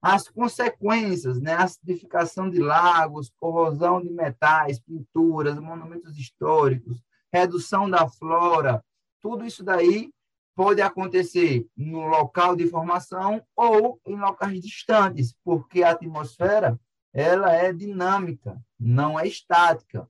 as 0.00 0.28
consequências, 0.28 1.40
né, 1.40 1.54
acidificação 1.54 2.48
de 2.48 2.60
lagos, 2.60 3.32
corrosão 3.40 4.00
de 4.00 4.08
metais, 4.08 4.78
pinturas, 4.78 5.58
monumentos 5.58 6.16
históricos, 6.16 7.02
redução 7.32 7.90
da 7.90 8.08
flora, 8.08 8.80
tudo 9.20 9.44
isso 9.44 9.64
daí 9.64 10.12
pode 10.54 10.80
acontecer 10.80 11.66
no 11.76 12.06
local 12.06 12.54
de 12.54 12.68
formação 12.68 13.44
ou 13.56 14.00
em 14.06 14.14
locais 14.14 14.60
distantes, 14.60 15.34
porque 15.42 15.82
a 15.82 15.90
atmosfera 15.90 16.78
ela 17.12 17.52
é 17.52 17.72
dinâmica, 17.72 18.62
não 18.78 19.18
é 19.18 19.26
estática. 19.26 20.08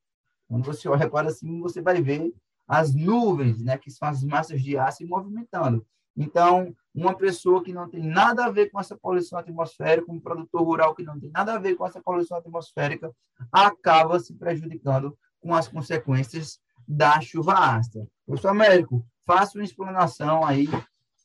Quando 0.55 0.67
você 0.67 0.88
olha 0.88 1.11
para 1.11 1.31
cima, 1.31 1.61
você 1.61 1.83
vai 1.83 2.01
ver 2.01 2.33
as 2.69 2.95
nuvens, 2.95 3.61
né, 3.61 3.77
que 3.77 3.90
são 3.90 4.07
as 4.07 4.23
massas 4.23 4.62
de 4.62 4.79
ar 4.79 4.93
se 4.93 5.05
movimentando. 5.05 5.85
Então, 6.17 6.73
uma 6.95 7.12
pessoa 7.12 7.61
que 7.61 7.73
não 7.73 7.90
tem 7.90 8.01
nada 8.01 8.45
a 8.45 8.51
ver 8.53 8.71
com 8.71 8.79
essa 8.79 8.97
poluição 8.97 9.37
atmosférica, 9.37 10.12
um 10.12 10.21
produtor 10.21 10.62
rural 10.62 10.95
que 10.95 11.03
não 11.03 11.19
tem 11.19 11.29
nada 11.33 11.55
a 11.55 11.59
ver 11.59 11.75
com 11.75 11.85
essa 11.85 12.01
poluição 12.01 12.37
atmosférica, 12.37 13.12
acaba 13.51 14.21
se 14.21 14.33
prejudicando 14.33 15.19
com 15.40 15.53
as 15.53 15.67
consequências 15.67 16.61
da 16.87 17.21
chuva 17.21 17.55
ácida. 17.55 18.07
Professor 18.25 18.51
Américo, 18.51 19.05
faça 19.27 19.59
uma 19.59 19.64
explanação 19.64 20.47
aí 20.47 20.69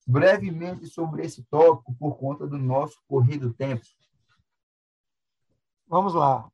brevemente 0.08 0.88
sobre 0.88 1.24
esse 1.24 1.44
tópico 1.44 1.94
por 2.00 2.18
conta 2.18 2.48
do 2.48 2.58
nosso 2.58 2.98
corrido 3.08 3.54
tempo. 3.54 3.86
Vamos 5.88 6.16
lá. 6.16 6.50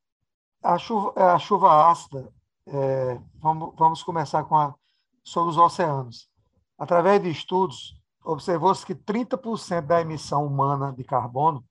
A 0.62 0.78
chuva, 0.78 1.36
a 1.36 1.40
chuva 1.40 1.90
ácida, 1.90 2.35
é, 2.68 3.20
vamos, 3.36 3.76
vamos 3.76 4.04
começar 4.04 4.44
com 4.44 4.56
a, 4.56 4.76
sobre 5.24 5.52
os 5.52 5.58
oceanos. 5.58 6.30
Através 6.78 7.22
de 7.22 7.30
estudos, 7.30 8.00
observou-se 8.24 8.86
que 8.86 8.96
30% 8.96 9.82
da 9.82 10.02
emissão 10.02 10.46
humana 10.46 10.92
de 10.92 11.04
carbono, 11.04 11.64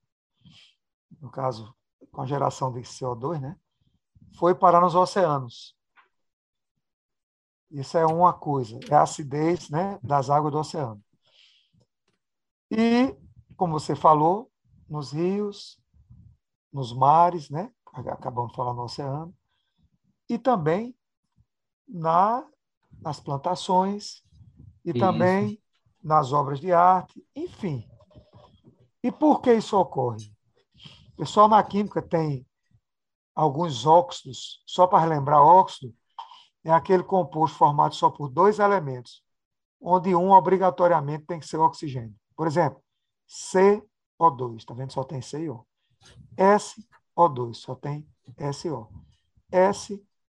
no 1.19 1.29
caso, 1.29 1.75
com 2.11 2.21
a 2.21 2.25
geração 2.25 2.71
de 2.71 2.81
CO2, 2.81 3.39
né, 3.39 3.57
foi 4.37 4.55
parar 4.55 4.81
nos 4.81 4.95
oceanos. 4.95 5.75
Isso 7.69 7.97
é 7.97 8.05
uma 8.05 8.31
coisa, 8.31 8.79
é 8.89 8.95
a 8.95 9.01
acidez 9.01 9.69
né, 9.69 9.99
das 10.01 10.29
águas 10.29 10.51
do 10.53 10.59
oceano. 10.59 11.03
E, 12.71 13.15
como 13.57 13.73
você 13.73 13.95
falou, 13.95 14.49
nos 14.87 15.11
rios, 15.11 15.79
nos 16.71 16.93
mares, 16.93 17.49
né, 17.49 17.71
acabamos 17.93 18.51
de 18.51 18.55
falar 18.55 18.73
no 18.73 18.83
oceano, 18.83 19.35
e 20.29 20.37
também 20.37 20.95
na, 21.87 22.45
nas 23.01 23.19
plantações, 23.19 24.23
e 24.83 24.91
Isso. 24.91 24.99
também 24.99 25.61
nas 26.03 26.31
obras 26.31 26.59
de 26.59 26.71
arte, 26.71 27.25
enfim. 27.35 27.87
E 29.01 29.11
por 29.11 29.41
que 29.41 29.53
isso 29.53 29.77
ocorre? 29.77 30.31
O 31.13 31.17
pessoal 31.17 31.47
na 31.47 31.63
química 31.63 32.01
tem 32.01 32.45
alguns 33.33 33.85
óxidos, 33.85 34.63
só 34.65 34.87
para 34.87 34.99
relembrar, 34.99 35.41
óxido 35.41 35.93
é 36.65 36.71
aquele 36.71 37.03
composto 37.03 37.57
formado 37.57 37.93
só 37.93 38.09
por 38.09 38.27
dois 38.27 38.57
elementos, 38.57 39.23
onde 39.79 40.15
um 40.15 40.31
obrigatoriamente 40.31 41.23
tem 41.25 41.39
que 41.39 41.47
ser 41.47 41.57
oxigênio. 41.57 42.15
Por 42.35 42.47
exemplo, 42.47 42.83
CO2, 43.29 44.57
está 44.57 44.73
vendo? 44.73 44.91
Só 44.91 45.03
tem 45.03 45.21
C 45.21 45.43
e 45.43 45.49
O. 45.49 45.65
SO2, 46.35 47.53
só 47.53 47.75
tem 47.75 48.07
SO. 48.51 48.89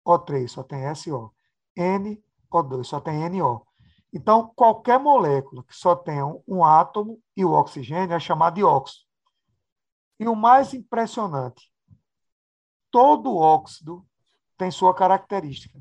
SO3, 0.07 0.49
só 0.49 0.63
tem 0.63 0.95
SO. 0.95 1.33
NO2, 1.77 2.85
só 2.85 3.01
tem 3.01 3.29
NO. 3.31 3.67
Então, 4.13 4.53
qualquer 4.55 5.01
molécula 5.01 5.65
que 5.65 5.75
só 5.75 5.97
tenha 5.97 6.25
um 6.47 6.65
átomo 6.65 7.21
e 7.37 7.45
o 7.45 7.53
oxigênio 7.53 8.15
é 8.15 8.21
chamada 8.21 8.55
de 8.57 8.63
óxido. 8.63 9.05
E 10.21 10.29
o 10.29 10.37
mais 10.37 10.73
impressionante, 10.73 11.73
todo 12.91 13.37
óxido 13.37 14.07
tem 14.57 14.71
sua 14.71 14.95
característica. 14.95 15.81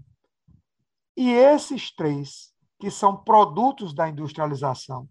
E 1.16 1.30
esses 1.30 1.94
três, 1.94 2.52
que 2.80 2.90
são 2.90 3.16
produtos 3.16 3.94
da 3.94 4.10
industrialização, 4.10 5.08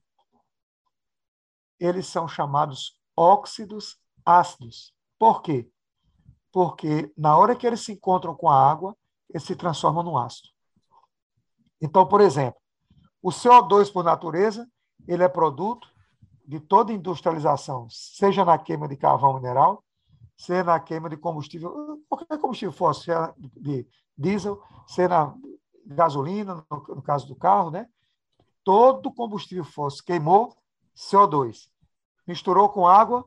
eles 1.79 2.07
são 2.09 2.27
chamados 2.27 2.99
óxidos 3.17 4.01
ácidos. 4.25 4.95
Por 5.19 5.43
quê? 5.43 5.71
Porque 6.51 7.13
na 7.17 7.37
hora 7.37 7.55
que 7.57 7.67
eles 7.67 7.81
se 7.81 7.93
encontram 7.93 8.35
com 8.35 8.49
a 8.49 8.71
água, 8.71 8.97
eles 9.33 9.45
se 9.45 9.57
transformam 9.57 10.03
no 10.05 10.19
ácido. 10.19 10.49
Então, 11.81 12.07
por 12.07 12.21
exemplo, 12.21 12.61
o 13.21 13.31
CO2, 13.31 13.93
por 13.93 14.05
natureza, 14.05 14.69
ele 15.07 15.23
é 15.23 15.29
produto 15.29 15.89
de 16.47 16.61
toda 16.61 16.93
industrialização, 16.93 17.89
seja 17.91 18.45
na 18.45 18.59
queima 18.59 18.87
de 18.87 18.97
carvão 18.97 19.35
mineral, 19.35 19.83
seja 20.37 20.65
na 20.65 20.79
queima 20.79 21.09
de 21.09 21.17
combustível, 21.17 22.01
qualquer 22.09 22.39
combustível 22.39 22.73
fóssil, 22.73 23.05
seja 23.05 23.35
de 23.39 23.87
diesel, 24.17 24.63
seja 24.87 25.09
na 25.09 25.35
gasolina, 25.87 26.65
no, 26.71 27.03
caso 27.03 27.27
do 27.27 27.35
carro, 27.35 27.71
né? 27.71 27.89
Todo 28.63 29.13
combustível 29.13 29.65
fóssil 29.65 30.05
queimou 30.05 30.57
CO2, 30.95 31.69
misturou 32.27 32.69
com 32.69 32.87
água, 32.87 33.25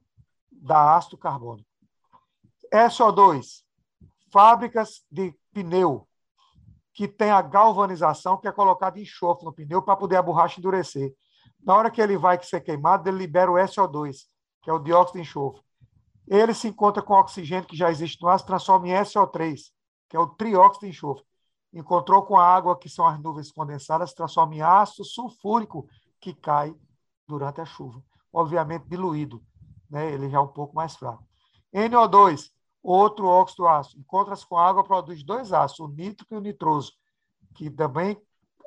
dá 0.51 0.95
ácido 0.95 1.17
carbônico. 1.17 1.69
SO2, 2.71 3.64
fábricas 4.35 5.01
de 5.09 5.33
pneu, 5.53 6.05
que 6.93 7.07
tem 7.07 7.31
a 7.31 7.41
galvanização, 7.41 8.35
que 8.35 8.49
é 8.49 8.51
colocado 8.51 8.99
enxofre 8.99 9.45
no 9.45 9.53
pneu 9.53 9.81
para 9.81 9.95
poder 9.95 10.17
a 10.17 10.21
borracha 10.21 10.59
endurecer. 10.59 11.15
Na 11.63 11.73
hora 11.73 11.89
que 11.89 12.01
ele 12.01 12.17
vai 12.17 12.37
ser 12.43 12.59
queimado, 12.59 13.07
ele 13.07 13.19
libera 13.19 13.49
o 13.49 13.55
SO2, 13.55 14.25
que 14.61 14.69
é 14.69 14.73
o 14.73 14.79
dióxido 14.79 15.15
de 15.15 15.21
enxofre. 15.21 15.61
Ele 16.27 16.53
se 16.53 16.67
encontra 16.67 17.01
com 17.01 17.13
o 17.13 17.17
oxigênio 17.17 17.65
que 17.65 17.77
já 17.77 17.89
existe 17.89 18.21
no 18.21 18.27
ar, 18.27 18.37
se 18.37 18.45
transforma 18.45 18.89
em 18.89 18.91
SO3, 18.91 19.57
que 20.09 20.17
é 20.17 20.19
o 20.19 20.27
trióxido 20.27 20.81
de 20.81 20.89
enxofre. 20.89 21.23
Encontrou 21.73 22.23
com 22.23 22.35
a 22.37 22.45
água, 22.45 22.77
que 22.77 22.89
são 22.89 23.07
as 23.07 23.17
nuvens 23.17 23.53
condensadas, 23.53 24.09
se 24.09 24.17
transforma 24.17 24.55
em 24.55 24.61
ácido 24.61 25.05
sulfúrico, 25.05 25.87
que 26.19 26.33
cai 26.33 26.75
durante 27.25 27.61
a 27.61 27.65
chuva. 27.65 28.03
Obviamente 28.33 28.85
diluído, 28.89 29.41
né? 29.89 30.11
ele 30.11 30.29
já 30.29 30.39
é 30.39 30.41
um 30.41 30.47
pouco 30.47 30.75
mais 30.75 30.93
fraco. 30.93 31.25
NO2, 31.73 32.49
Outro 32.87 33.25
óxido 33.25 33.67
ácido. 33.67 33.99
Encontra-se 33.99 34.45
com 34.45 34.59
água, 34.59 34.83
produz 34.83 35.23
dois 35.23 35.51
ácidos, 35.51 35.79
o 35.79 35.91
nítrico 35.91 36.35
e 36.35 36.37
o 36.37 36.39
nitroso, 36.39 36.93
que 37.55 37.67
também 37.67 38.15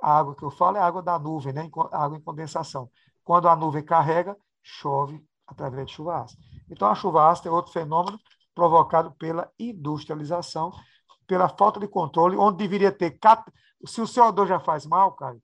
a 0.02 0.18
água 0.18 0.34
que 0.34 0.42
eu 0.42 0.50
falo 0.50 0.76
é 0.76 0.80
água 0.80 1.00
da 1.00 1.16
nuvem, 1.16 1.52
né? 1.52 1.70
água 1.92 2.18
em 2.18 2.20
condensação. 2.20 2.90
Quando 3.22 3.48
a 3.48 3.54
nuvem 3.54 3.84
carrega, 3.84 4.36
chove 4.60 5.24
através 5.46 5.86
de 5.86 5.92
chuva 5.92 6.22
ácida. 6.22 6.42
Então, 6.68 6.88
a 6.88 6.96
chuva 6.96 7.30
ácida 7.30 7.48
é 7.48 7.52
outro 7.52 7.72
fenômeno 7.72 8.18
provocado 8.56 9.12
pela 9.12 9.48
industrialização, 9.56 10.72
pela 11.24 11.48
falta 11.48 11.78
de 11.78 11.86
controle, 11.86 12.36
onde 12.36 12.58
deveria 12.58 12.90
ter. 12.90 13.12
Cat... 13.20 13.44
Se 13.86 14.00
o 14.00 14.04
CO2 14.04 14.48
já 14.48 14.58
faz 14.58 14.84
mal, 14.84 15.12
Caio, 15.12 15.40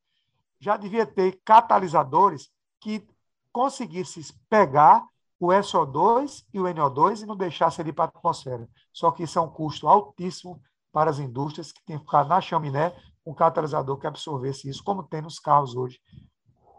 já 0.59 0.77
devia 0.77 1.07
ter 1.07 1.41
catalisadores 1.45 2.51
que 2.81 3.07
conseguissem 3.53 4.25
pegar 4.49 5.07
o 5.45 5.49
SO2 5.49 6.45
e 6.53 6.61
o 6.61 6.65
NO2 6.65 7.23
e 7.23 7.27
não 7.27 7.37
deixar 7.37 7.73
ir 7.87 7.93
para 7.93 8.05
a 8.05 8.09
atmosfera. 8.09 8.69
Só 8.93 9.11
que 9.11 9.23
isso 9.23 9.39
é 9.39 9.43
um 9.43 9.51
custo 9.51 9.89
altíssimo 9.89 10.61
para 10.93 11.11
as 11.11 11.19
indústrias 11.19 11.73
que 11.73 11.85
têm 11.85 11.99
que 11.99 12.05
ficar 12.05 12.25
na 12.25 12.41
chaminé 12.41 12.95
um 13.27 13.35
catalisador 13.35 13.99
que 13.99 14.07
absorvesse 14.07 14.69
isso, 14.69 14.85
como 14.85 15.03
tem 15.03 15.23
nos 15.23 15.39
carros 15.39 15.75
hoje 15.75 15.99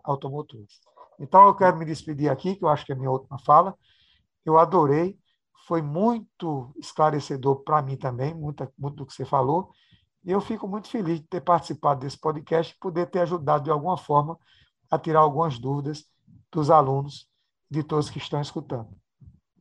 automotores. 0.04 0.80
Então, 1.20 1.46
eu 1.48 1.56
quero 1.56 1.76
me 1.78 1.86
despedir 1.86 2.30
aqui, 2.30 2.56
que 2.56 2.64
eu 2.64 2.70
acho 2.70 2.86
que 2.86 2.92
é 2.92 2.96
a 2.96 2.98
minha 2.98 3.10
última 3.10 3.40
fala. 3.40 3.76
Eu 4.46 4.60
adorei, 4.60 5.18
foi 5.68 5.82
muito 5.82 6.72
esclarecedor 6.78 7.64
para 7.64 7.82
mim 7.82 7.98
também, 7.98 8.34
muito, 8.34 8.68
muito 8.78 8.98
do 8.98 9.06
que 9.06 9.14
você 9.14 9.26
falou. 9.26 9.72
E 10.24 10.32
eu 10.32 10.40
fico 10.40 10.68
muito 10.68 10.88
feliz 10.88 11.20
de 11.20 11.28
ter 11.28 11.42
participado 11.42 12.02
desse 12.02 12.20
podcast 12.20 12.74
e 12.74 12.80
poder 12.80 13.10
ter 13.10 13.20
ajudado 13.20 13.64
de 13.64 13.72
alguma 13.72 13.98
forma 13.98 14.38
a 14.90 15.00
tirar 15.00 15.22
algumas 15.22 15.58
dúvidas 15.58 16.06
dos 16.52 16.70
alunos 16.70 17.28
de 17.70 17.84
todos 17.84 18.10
que 18.10 18.18
estão 18.18 18.42
escutando. 18.42 18.90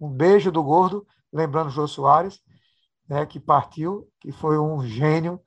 Um 0.00 0.10
beijo 0.10 0.50
do 0.50 0.62
gordo, 0.62 1.06
lembrando 1.32 1.70
Jô 1.70 1.86
Soares, 1.86 2.40
né, 3.08 3.24
que 3.26 3.38
partiu, 3.38 4.08
que 4.20 4.32
foi 4.32 4.58
um 4.58 4.84
gênio 4.84 5.40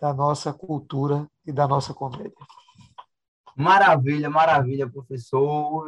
da 0.00 0.14
nossa 0.14 0.52
cultura 0.52 1.28
e 1.44 1.52
da 1.52 1.68
nossa 1.68 1.92
comédia. 1.92 2.32
Maravilha, 3.56 4.30
maravilha, 4.30 4.88
professor. 4.88 5.86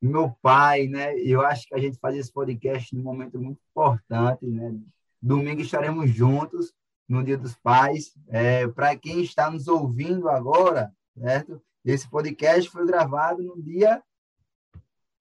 Meu 0.00 0.30
pai, 0.40 0.86
né? 0.86 1.18
Eu 1.18 1.40
acho 1.40 1.66
que 1.66 1.74
a 1.74 1.78
gente 1.78 1.98
faz 1.98 2.16
esse 2.16 2.32
podcast 2.32 2.94
num 2.94 3.02
momento 3.02 3.40
muito 3.40 3.60
importante, 3.70 4.46
né? 4.46 4.78
Domingo 5.20 5.60
estaremos 5.60 6.10
juntos 6.10 6.72
no 7.08 7.24
Dia 7.24 7.36
dos 7.36 7.56
Pais. 7.56 8.12
É, 8.28 8.68
Para 8.68 8.94
quem 8.96 9.20
está 9.22 9.50
nos 9.50 9.66
ouvindo 9.66 10.28
agora, 10.28 10.92
certo? 11.18 11.60
Esse 11.84 12.08
podcast 12.08 12.70
foi 12.70 12.86
gravado 12.86 13.42
no 13.42 13.60
dia 13.60 14.00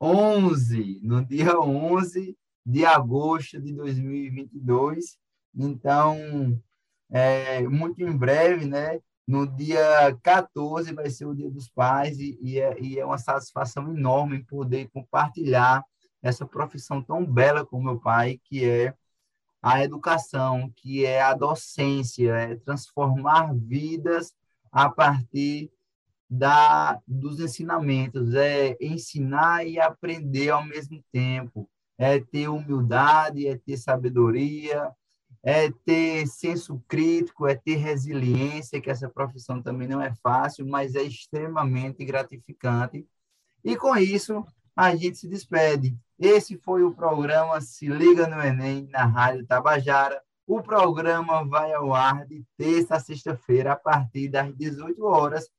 11, 0.02 1.00
no 1.04 1.24
dia 1.24 1.60
11 1.60 2.36
de 2.66 2.86
agosto 2.86 3.62
de 3.62 3.72
2022. 3.74 5.18
Então, 5.56 6.18
é, 7.10 7.62
muito 7.68 8.02
em 8.02 8.18
breve, 8.18 8.66
né? 8.66 9.00
No 9.28 9.46
dia 9.46 10.18
14 10.24 10.94
vai 10.94 11.10
ser 11.10 11.26
o 11.26 11.36
Dia 11.36 11.50
dos 11.50 11.70
Pais 11.70 12.20
e, 12.20 12.38
e, 12.42 12.60
é, 12.60 12.82
e 12.82 13.00
é 13.00 13.06
uma 13.06 13.18
satisfação 13.18 13.94
enorme 13.94 14.44
poder 14.44 14.90
compartilhar 14.90 15.84
essa 16.22 16.46
profissão 16.46 17.02
tão 17.02 17.26
bela 17.26 17.66
com 17.66 17.82
meu 17.82 18.00
pai, 18.00 18.40
que 18.44 18.66
é 18.66 18.94
a 19.62 19.84
educação, 19.84 20.72
que 20.76 21.06
é 21.06 21.22
a 21.22 21.34
docência, 21.34 22.32
é 22.36 22.56
transformar 22.56 23.54
vidas 23.56 24.34
a 24.72 24.90
partir 24.90 25.72
da, 26.32 26.98
dos 27.06 27.42
ensinamentos, 27.42 28.34
é 28.34 28.78
ensinar 28.80 29.68
e 29.68 29.78
aprender 29.78 30.50
ao 30.50 30.64
mesmo 30.64 31.04
tempo, 31.12 31.70
é 31.98 32.22
ter 32.22 32.48
humildade, 32.48 33.46
é 33.46 33.58
ter 33.58 33.76
sabedoria, 33.76 34.90
é 35.44 35.70
ter 35.70 36.26
senso 36.28 36.82
crítico, 36.88 37.46
é 37.46 37.56
ter 37.56 37.76
resiliência, 37.76 38.80
que 38.80 38.90
essa 38.90 39.10
profissão 39.10 39.62
também 39.62 39.90
não 39.90 40.02
é 40.02 40.14
fácil, 40.24 40.66
mas 40.66 40.96
é 40.96 41.04
extremamente 41.04 42.06
gratificante. 42.06 43.06
E 43.62 43.76
com 43.76 43.94
isso, 43.98 44.46
a 44.74 44.96
gente 44.96 45.18
se 45.18 45.28
despede. 45.28 45.98
Esse 46.18 46.58
foi 46.60 46.82
o 46.84 46.94
programa 46.94 47.60
Se 47.60 47.88
Liga 47.88 48.26
no 48.26 48.42
Enem, 48.42 48.88
na 48.90 49.06
Rádio 49.06 49.46
Tabajara. 49.46 50.22
O 50.48 50.62
programa 50.62 51.44
vai 51.44 51.74
ao 51.74 51.94
ar 51.94 52.26
de 52.26 52.46
terça 52.58 52.96
a 52.96 53.00
sexta-feira, 53.02 53.74
a 53.74 53.76
partir 53.76 54.30
das 54.30 54.56
18 54.56 55.04
horas. 55.04 55.50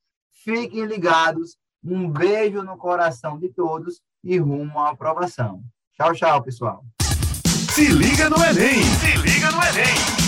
Fiquem 0.43 0.85
ligados. 0.85 1.55
Um 1.83 2.09
beijo 2.09 2.61
no 2.63 2.77
coração 2.77 3.37
de 3.37 3.49
todos 3.49 4.01
e 4.23 4.37
rumo 4.37 4.79
à 4.79 4.89
aprovação. 4.89 5.61
Tchau, 5.95 6.13
tchau, 6.13 6.43
pessoal. 6.43 6.83
Se 7.73 7.87
liga 7.87 8.29
no 8.29 8.37
Enem! 8.37 8.83
Se 8.83 9.17
liga 9.17 9.51
no 9.51 9.61
Enem! 9.63 10.22